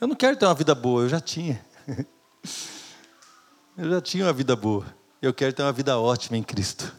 [0.00, 1.64] Eu não quero ter uma vida boa, eu já tinha.
[3.78, 4.84] Eu já tinha uma vida boa.
[5.22, 6.94] Eu quero ter uma vida ótima em Cristo.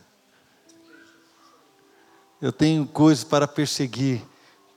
[2.42, 4.24] Eu tenho coisas para perseguir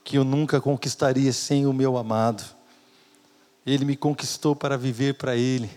[0.03, 2.45] que eu nunca conquistaria sem o meu amado.
[3.67, 5.71] Ele me conquistou para viver para Ele.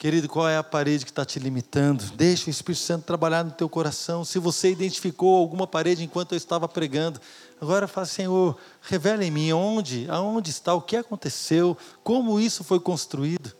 [0.00, 2.02] Querido, qual é a parede que está te limitando?
[2.14, 4.24] Deixa o Espírito Santo trabalhar no teu coração.
[4.24, 7.20] Se você identificou alguma parede enquanto eu estava pregando,
[7.60, 12.80] agora fala, Senhor, revela em mim onde, aonde está, o que aconteceu, como isso foi
[12.80, 13.54] construído.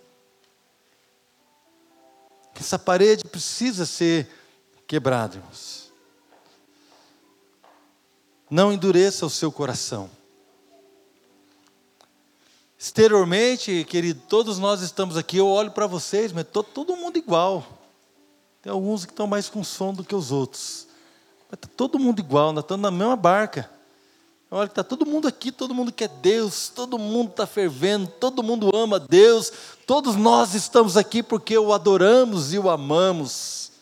[2.55, 4.27] Essa parede precisa ser
[4.87, 5.93] quebrada, irmãos.
[8.51, 10.11] Não endureça o seu coração.
[12.83, 17.62] Exteriormente, querido, todos nós estamos aqui, eu olho para vocês, mas tô, todo mundo igual.
[18.62, 20.87] Tem alguns que estão mais com sono do que os outros.
[21.51, 23.70] Mas está todo mundo igual, nós estamos na mesma barca.
[24.51, 28.74] Olha, está todo mundo aqui, todo mundo quer Deus, todo mundo está fervendo, todo mundo
[28.74, 29.53] ama Deus,
[29.87, 33.72] todos nós estamos aqui porque o adoramos e o amamos.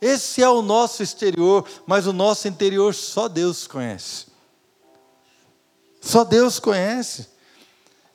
[0.00, 4.24] Esse é o nosso exterior, mas o nosso interior só Deus conhece.
[6.00, 7.36] Só Deus conhece.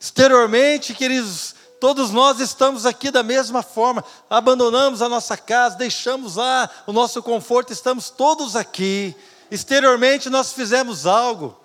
[0.04, 6.68] Exteriormente, queridos, todos nós estamos aqui da mesma forma, abandonamos a nossa casa, deixamos lá
[6.86, 9.16] o nosso conforto, estamos todos aqui.
[9.50, 11.58] Exteriormente, nós fizemos algo.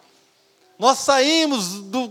[0.79, 2.09] Nós saímos do,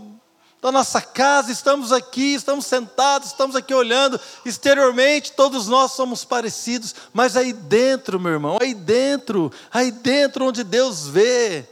[0.61, 4.21] da nossa casa, estamos aqui, estamos sentados, estamos aqui olhando.
[4.45, 10.63] Exteriormente, todos nós somos parecidos, mas aí dentro, meu irmão, aí dentro, aí dentro onde
[10.63, 11.67] Deus vê,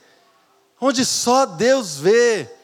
[0.82, 2.57] onde só Deus vê.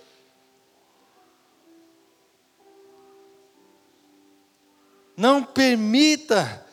[5.16, 6.64] Não permita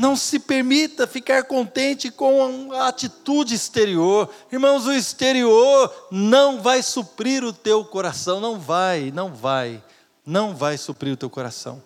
[0.00, 4.30] não se permita ficar contente com a atitude exterior.
[4.50, 8.40] Irmãos, o exterior não vai suprir o teu coração.
[8.40, 9.84] Não vai, não vai,
[10.24, 11.82] não vai suprir o teu coração.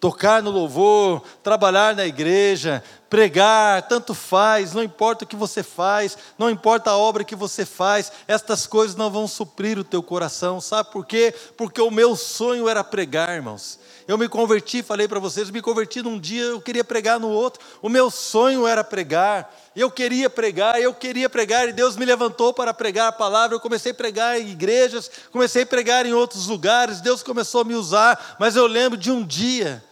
[0.00, 6.16] Tocar no louvor, trabalhar na igreja, pregar, tanto faz, não importa o que você faz,
[6.38, 10.60] não importa a obra que você faz, estas coisas não vão suprir o teu coração,
[10.60, 11.34] sabe por quê?
[11.56, 13.78] Porque o meu sonho era pregar, irmãos.
[14.06, 17.62] Eu me converti, falei para vocês, me converti num dia, eu queria pregar no outro.
[17.82, 19.54] O meu sonho era pregar.
[19.76, 23.54] Eu queria pregar, eu queria pregar, e Deus me levantou para pregar a palavra.
[23.54, 27.64] Eu comecei a pregar em igrejas, comecei a pregar em outros lugares, Deus começou a
[27.64, 29.84] me usar, mas eu lembro de um dia,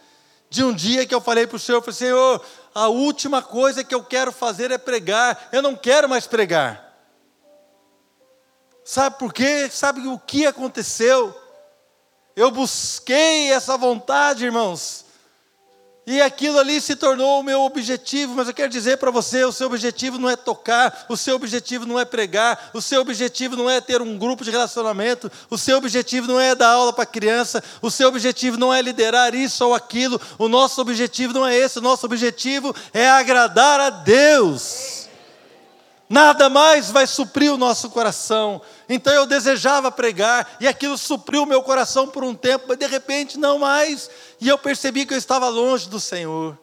[0.49, 2.41] de um dia que eu falei para o Senhor, eu falei, Senhor,
[2.77, 6.95] a última coisa que eu quero fazer é pregar, eu não quero mais pregar.
[8.85, 9.67] Sabe por quê?
[9.67, 11.35] Sabe o que aconteceu?
[12.35, 15.06] Eu busquei essa vontade, irmãos.
[16.09, 19.51] E aquilo ali se tornou o meu objetivo, mas eu quero dizer para você: o
[19.51, 23.69] seu objetivo não é tocar, o seu objetivo não é pregar, o seu objetivo não
[23.69, 27.61] é ter um grupo de relacionamento, o seu objetivo não é dar aula para criança,
[27.81, 31.79] o seu objetivo não é liderar isso ou aquilo, o nosso objetivo não é esse,
[31.79, 35.07] o nosso objetivo é agradar a Deus.
[36.09, 38.61] Nada mais vai suprir o nosso coração.
[38.87, 42.87] Então eu desejava pregar e aquilo supriu o meu coração por um tempo, mas de
[42.87, 44.09] repente não mais.
[44.39, 46.57] E eu percebi que eu estava longe do Senhor.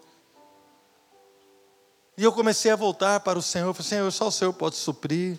[2.16, 3.74] E eu comecei a voltar para o Senhor.
[3.74, 5.38] Falei, Senhor, só o Senhor pode suprir.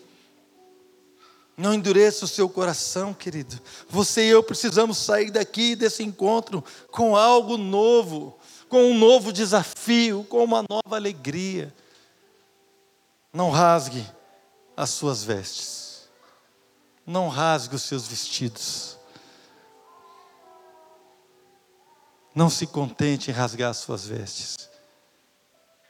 [1.57, 3.57] Não endureça o seu coração, querido.
[3.87, 6.61] Você e eu precisamos sair daqui desse encontro
[6.91, 11.73] com algo novo, com um novo desafio, com uma nova alegria.
[13.31, 14.05] Não rasgue
[14.75, 16.09] as suas vestes.
[17.07, 18.94] Não rasgue os seus vestidos.
[22.35, 24.69] Não se contente em rasgar as suas vestes.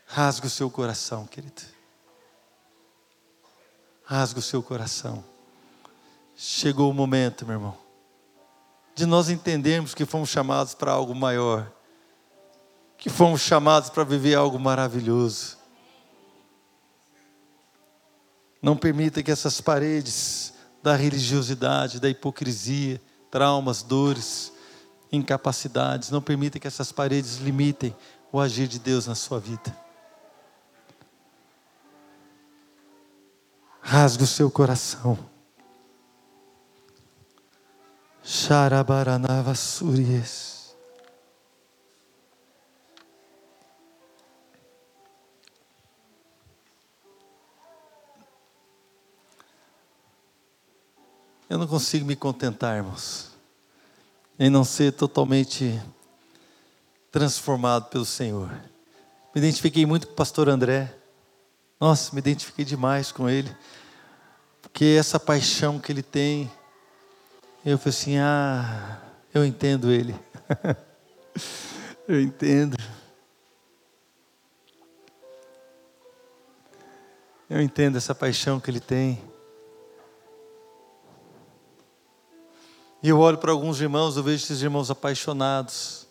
[0.06, 1.64] Rasgue o seu coração, querido.
[4.06, 5.24] Rasgue o seu coração.
[6.36, 7.78] Chegou o momento, meu irmão.
[8.96, 11.70] de nós entendermos que fomos chamados para algo maior,
[12.98, 15.58] que fomos chamados para viver algo maravilhoso.
[18.62, 24.54] Não permita que essas paredes da religiosidade, da hipocrisia, traumas, dores,
[25.16, 27.96] incapacidades, não permita que essas paredes limitem
[28.32, 29.76] o agir de Deus na sua vida.
[33.82, 35.18] Rasgue o seu coração.
[38.24, 40.56] Xarabaranava suries.
[51.48, 53.35] Eu não consigo me contentar, irmãos,
[54.38, 55.82] em não ser totalmente
[57.12, 58.50] transformado pelo Senhor.
[59.34, 60.94] Me identifiquei muito com o pastor André.
[61.80, 63.54] Nossa, me identifiquei demais com ele.
[64.62, 66.52] Porque essa paixão que ele tem,
[67.66, 69.00] eu falei assim: ah,
[69.34, 70.16] eu entendo ele.
[72.08, 72.78] eu entendo.
[77.50, 79.22] Eu entendo essa paixão que ele tem.
[83.06, 86.08] E eu olho para alguns irmãos, eu vejo esses irmãos apaixonados.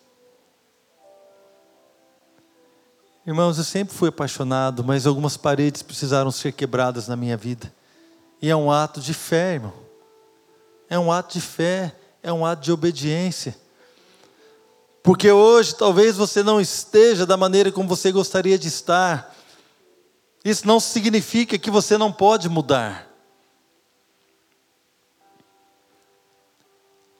[3.27, 7.69] Irmãos, eu sempre fui apaixonado, mas algumas paredes precisaram ser quebradas na minha vida.
[8.41, 9.73] E é um ato de fé, irmão.
[10.89, 11.93] É um ato de fé,
[12.23, 13.57] é um ato de obediência.
[15.03, 19.35] Porque hoje talvez você não esteja da maneira como você gostaria de estar.
[20.45, 23.04] Isso não significa que você não pode mudar.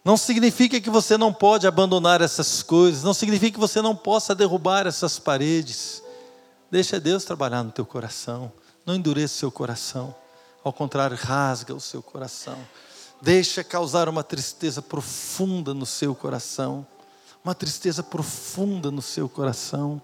[0.05, 4.35] Não significa que você não pode abandonar essas coisas, não significa que você não possa
[4.35, 6.03] derrubar essas paredes.
[6.69, 8.53] Deixa Deus trabalhar no teu coração,
[8.85, 10.13] não endureça o seu coração,
[10.63, 12.55] ao contrário, rasga o seu coração.
[13.19, 16.85] Deixa causar uma tristeza profunda no seu coração,
[17.43, 19.99] uma tristeza profunda no seu coração.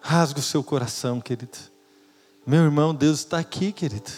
[0.00, 1.58] Rasga o seu coração, querido.
[2.44, 4.10] Meu irmão, Deus está aqui, querido.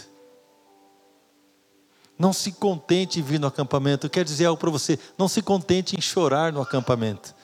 [2.18, 4.06] Não se contente em vir no acampamento.
[4.06, 4.98] Eu quero dizer algo para você.
[5.18, 7.34] Não se contente em chorar no acampamento.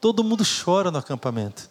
[0.00, 1.70] Todo mundo chora no acampamento.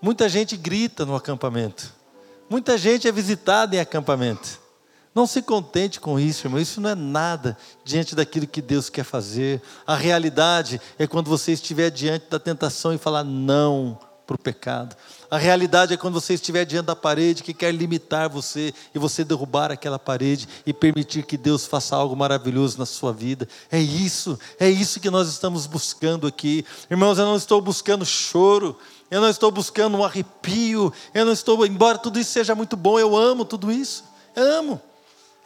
[0.00, 1.92] Muita gente grita no acampamento.
[2.48, 4.60] Muita gente é visitada em acampamento.
[5.14, 6.60] Não se contente com isso, irmão.
[6.60, 9.62] Isso não é nada diante daquilo que Deus quer fazer.
[9.86, 14.96] A realidade é quando você estiver diante da tentação e falar não para o pecado.
[15.30, 19.24] A realidade é quando você estiver diante da parede que quer limitar você e você
[19.24, 23.48] derrubar aquela parede e permitir que Deus faça algo maravilhoso na sua vida.
[23.70, 26.64] É isso, é isso que nós estamos buscando aqui.
[26.90, 28.76] Irmãos, eu não estou buscando choro,
[29.10, 32.98] eu não estou buscando um arrepio, eu não estou, embora tudo isso seja muito bom,
[32.98, 34.04] eu amo tudo isso.
[34.34, 34.80] Eu amo.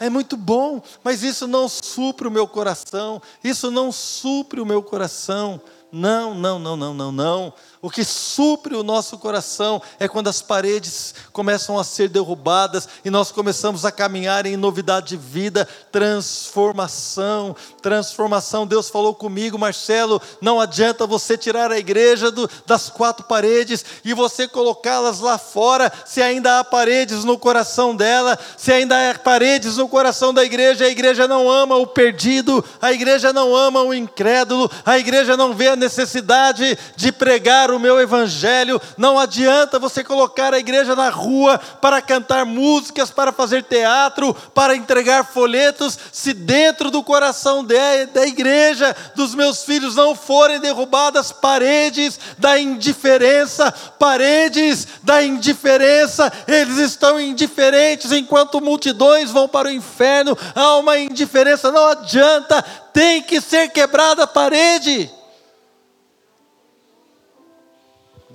[0.01, 4.81] É muito bom, mas isso não supre o meu coração, isso não supre o meu
[4.81, 5.61] coração.
[5.91, 7.53] Não, não, não, não, não, não.
[7.81, 13.11] O que supre o nosso coração é quando as paredes começam a ser derrubadas e
[13.11, 18.67] nós começamos a caminhar em novidade de vida, transformação, transformação.
[18.67, 24.13] Deus falou comigo, Marcelo, não adianta você tirar a igreja do, das quatro paredes e
[24.13, 29.77] você colocá-las lá fora, se ainda há paredes no coração dela, se ainda há paredes
[29.77, 33.95] no coração da igreja, a igreja não ama o perdido, a igreja não ama o
[33.95, 39.79] incrédulo, a igreja não vê a necessidade de pregar pregar o meu evangelho, não adianta
[39.79, 45.99] você colocar a igreja na rua para cantar músicas, para fazer teatro, para entregar folhetos,
[46.11, 53.71] se dentro do coração da igreja dos meus filhos não forem derrubadas paredes da indiferença,
[53.99, 61.71] paredes da indiferença, eles estão indiferentes enquanto multidões vão para o inferno, há uma indiferença,
[61.71, 62.63] não adianta,
[62.93, 65.18] tem que ser quebrada a parede.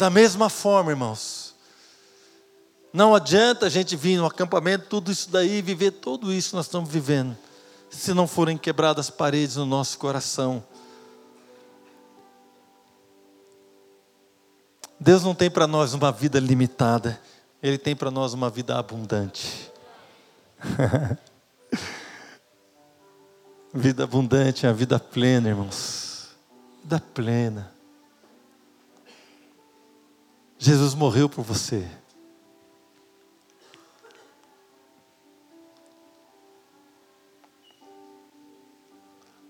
[0.03, 1.55] Da mesma forma, irmãos,
[2.91, 6.65] não adianta a gente vir no acampamento, tudo isso daí, viver tudo isso que nós
[6.65, 7.37] estamos vivendo,
[7.89, 10.61] se não forem quebradas paredes no nosso coração.
[14.99, 17.17] Deus não tem para nós uma vida limitada,
[17.61, 19.71] Ele tem para nós uma vida abundante.
[23.73, 26.27] vida abundante é a vida plena, irmãos.
[26.83, 27.72] Vida plena.
[30.63, 31.85] Jesus morreu por você.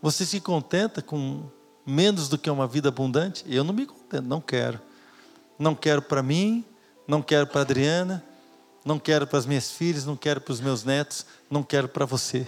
[0.01, 1.43] Você se contenta com
[1.85, 3.45] menos do que uma vida abundante?
[3.47, 4.81] Eu não me contento, não quero.
[5.59, 6.65] Não quero para mim,
[7.07, 8.25] não quero para Adriana,
[8.83, 12.07] não quero para as minhas filhas, não quero para os meus netos, não quero para
[12.07, 12.47] você.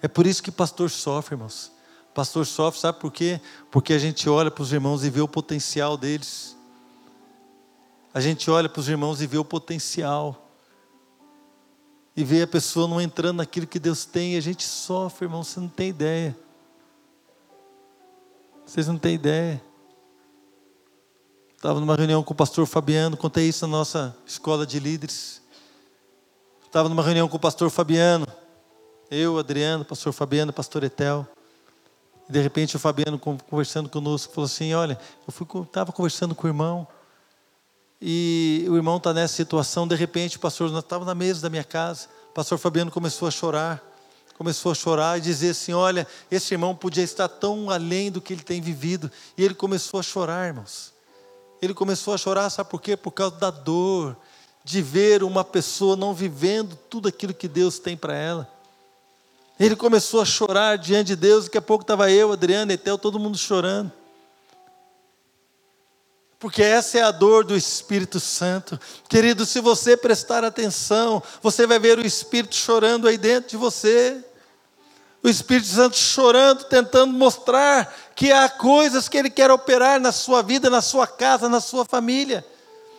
[0.00, 1.70] É por isso que pastor sofre, irmãos.
[2.14, 3.38] Pastor sofre, sabe por quê?
[3.70, 6.56] Porque a gente olha para os irmãos e vê o potencial deles.
[8.14, 10.50] A gente olha para os irmãos e vê o potencial.
[12.14, 15.42] E vê a pessoa não entrando naquilo que Deus tem, e a gente sofre, irmão,
[15.42, 16.36] você não tem ideia.
[18.66, 19.62] Vocês não têm ideia.
[21.56, 25.40] Estava numa reunião com o pastor Fabiano, contei isso na nossa escola de líderes.
[26.64, 28.26] Estava numa reunião com o pastor Fabiano,
[29.10, 31.26] eu, Adriano, pastor Fabiano, pastor Etel.
[32.28, 36.50] E de repente o Fabiano conversando conosco falou assim: Olha, eu estava conversando com o
[36.50, 36.88] irmão,
[38.04, 39.86] e o irmão está nessa situação.
[39.86, 43.30] De repente, o pastor, estávamos na mesa da minha casa, o pastor Fabiano começou a
[43.30, 43.80] chorar,
[44.36, 48.32] começou a chorar e dizer assim: Olha, esse irmão podia estar tão além do que
[48.32, 49.08] ele tem vivido.
[49.38, 50.92] E ele começou a chorar, irmãos.
[51.62, 52.96] Ele começou a chorar, sabe por quê?
[52.96, 54.16] Por causa da dor
[54.64, 58.50] de ver uma pessoa não vivendo tudo aquilo que Deus tem para ela.
[59.60, 63.20] Ele começou a chorar diante de Deus, daqui a pouco estava eu, Adriano, Etel, todo
[63.20, 63.92] mundo chorando.
[66.42, 68.78] Porque essa é a dor do Espírito Santo.
[69.08, 74.24] Querido, se você prestar atenção, você vai ver o Espírito chorando aí dentro de você
[75.22, 80.42] o Espírito Santo chorando, tentando mostrar que há coisas que Ele quer operar na sua
[80.42, 82.44] vida, na sua casa, na sua família.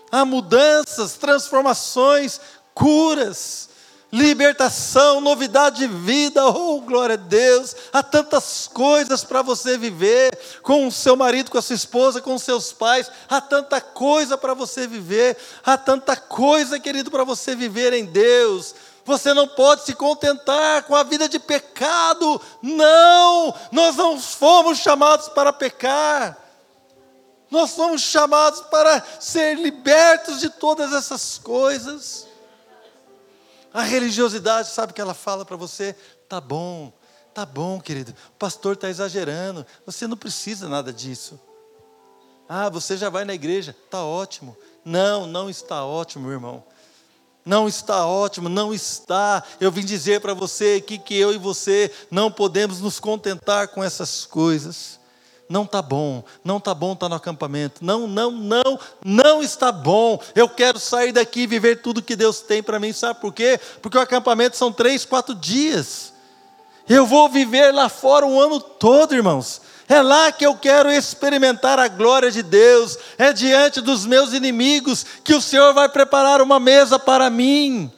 [0.09, 2.39] Há mudanças, transformações,
[2.73, 3.67] curas,
[4.14, 10.86] libertação, novidade de vida, oh glória a Deus, há tantas coisas para você viver, com
[10.86, 14.53] o seu marido, com a sua esposa, com os seus pais, há tanta coisa para
[14.53, 15.36] você viver,
[15.66, 18.76] há tanta coisa, querido, para você viver em Deus.
[19.03, 22.39] Você não pode se contentar com a vida de pecado.
[22.61, 26.38] Não, nós não fomos chamados para pecar.
[27.51, 32.28] Nós fomos chamados para ser libertos de todas essas coisas.
[33.74, 35.95] A religiosidade, sabe o que ela fala para você?
[36.30, 36.93] Tá bom,
[37.34, 38.13] tá bom, querido.
[38.30, 39.65] O pastor está exagerando.
[39.86, 41.39] Você não precisa nada disso.
[42.47, 44.55] Ah, você já vai na igreja, tá ótimo.
[44.86, 46.63] Não, não está ótimo, irmão.
[47.43, 49.43] Não está ótimo, não está.
[49.59, 53.84] Eu vim dizer para você aqui que eu e você não podemos nos contentar com
[53.84, 54.99] essas coisas.
[55.53, 57.85] Não está bom, não está bom estar tá no acampamento.
[57.85, 60.19] Não, não, não, não está bom.
[60.33, 62.91] Eu quero sair daqui e viver tudo que Deus tem para mim.
[62.91, 63.59] Sabe por quê?
[63.79, 66.11] Porque o acampamento são três, quatro dias.
[66.89, 69.61] Eu vou viver lá fora o ano todo, irmãos.
[69.87, 72.97] É lá que eu quero experimentar a glória de Deus.
[73.15, 77.91] É diante dos meus inimigos que o Senhor vai preparar uma mesa para mim.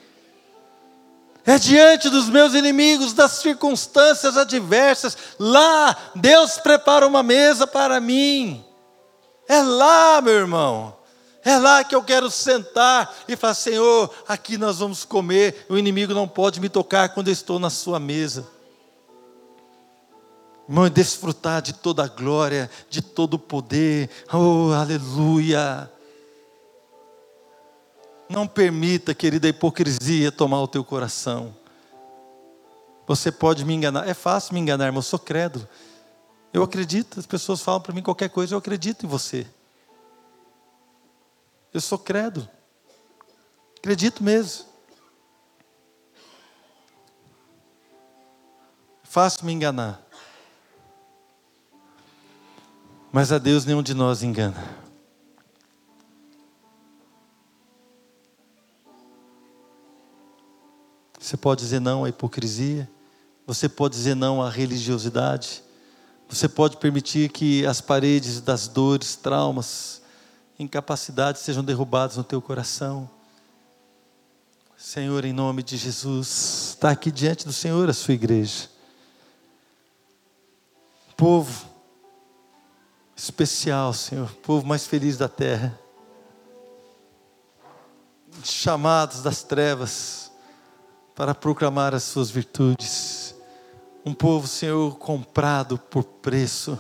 [1.46, 5.16] É diante dos meus inimigos, das circunstâncias adversas.
[5.38, 8.66] Lá, Deus prepara uma mesa para mim.
[9.48, 10.98] É lá, meu irmão.
[11.44, 15.68] É lá que eu quero sentar e falar: Senhor, aqui nós vamos comer.
[15.70, 18.48] O inimigo não pode me tocar quando eu estou na sua mesa.
[20.68, 24.10] Irmão, desfrutar de toda a glória, de todo o poder.
[24.34, 25.92] Oh, aleluia.
[28.28, 31.56] Não permita, querida, a hipocrisia tomar o teu coração.
[33.08, 34.08] Você pode me enganar.
[34.08, 35.00] É fácil me enganar, irmão.
[35.00, 35.68] Eu sou credo.
[36.52, 37.20] Eu acredito.
[37.20, 39.46] As pessoas falam para mim qualquer coisa, eu acredito em você.
[41.74, 42.50] Eu sou credo.
[43.78, 44.66] Acredito mesmo.
[49.04, 50.02] É fácil me enganar.
[53.12, 54.85] Mas a Deus nenhum de nós engana.
[61.26, 62.88] Você pode dizer não à hipocrisia,
[63.48, 65.64] você pode dizer não à religiosidade,
[66.30, 70.04] você pode permitir que as paredes das dores, traumas,
[70.60, 73.10] incapacidades sejam derrubadas no teu coração.
[74.78, 78.70] Senhor, em nome de Jesus, está aqui diante do Senhor a sua igreja.
[81.18, 81.66] Povo,
[83.16, 85.76] especial, Senhor, povo mais feliz da terra,
[88.44, 90.25] chamados das trevas
[91.16, 93.34] para proclamar as suas virtudes.
[94.06, 96.78] Um povo, Senhor, comprado por preço,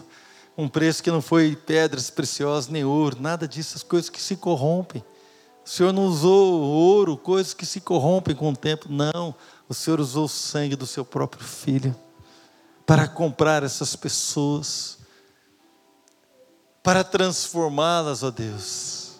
[0.57, 4.35] um preço que não foi pedras preciosas nem ouro, nada disso, as coisas que se
[4.35, 5.03] corrompem.
[5.65, 9.33] O Senhor não usou ouro, coisas que se corrompem com o tempo, não.
[9.67, 11.95] O Senhor usou o sangue do seu próprio filho
[12.85, 14.99] para comprar essas pessoas
[16.85, 19.19] para transformá-las, ó Deus,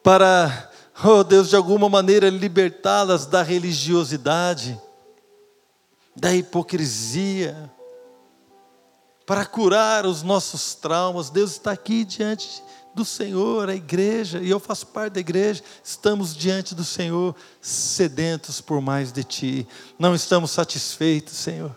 [0.00, 0.70] para,
[1.04, 4.80] ó Deus, de alguma maneira libertá-las da religiosidade,
[6.14, 7.70] da hipocrisia,
[9.26, 11.30] para curar os nossos traumas.
[11.30, 12.62] Deus está aqui diante
[12.94, 18.60] do Senhor, a igreja, e eu faço parte da igreja, estamos diante do Senhor, sedentos
[18.60, 19.68] por mais de Ti.
[19.98, 21.74] Não estamos satisfeitos, Senhor.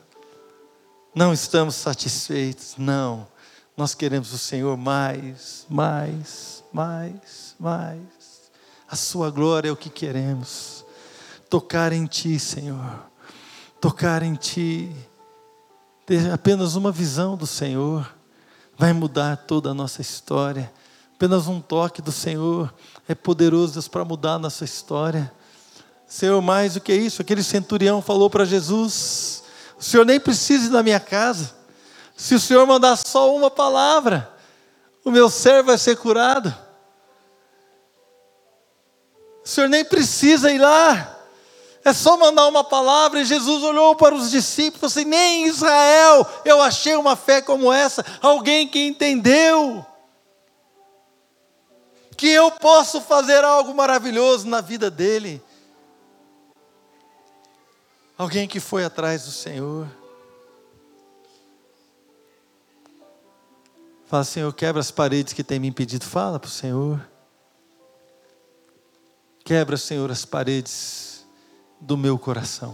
[1.14, 3.28] Não estamos satisfeitos, não.
[3.76, 8.21] Nós queremos o Senhor mais, mais, mais, mais.
[8.92, 10.84] A Sua glória é o que queremos.
[11.50, 13.06] Tocar em Ti, Senhor.
[13.80, 14.94] Tocar em Ti.
[16.06, 18.14] Ter apenas uma visão do Senhor
[18.78, 20.70] vai mudar toda a nossa história.
[21.16, 22.74] Apenas um toque do Senhor
[23.08, 25.32] é poderoso para mudar a nossa história.
[26.06, 29.42] Senhor, mais do que isso, aquele centurião falou para Jesus:
[29.80, 31.56] O Senhor nem precisa ir na minha casa.
[32.18, 34.30] Se o Senhor mandar só uma palavra,
[35.06, 36.54] o meu servo vai ser curado.
[39.44, 41.18] O Senhor nem precisa ir lá.
[41.84, 43.22] É só mandar uma palavra.
[43.22, 47.42] E Jesus olhou para os discípulos e assim: Nem em Israel eu achei uma fé
[47.42, 48.06] como essa.
[48.22, 49.86] Alguém que entendeu
[52.16, 55.42] que eu posso fazer algo maravilhoso na vida dele.
[58.16, 59.88] Alguém que foi atrás do Senhor.
[64.06, 66.06] Fala, Senhor, quebra as paredes que tem me impedido.
[66.06, 67.11] Fala para o Senhor.
[69.52, 71.28] Quebra, Senhor, as paredes
[71.78, 72.74] do meu coração.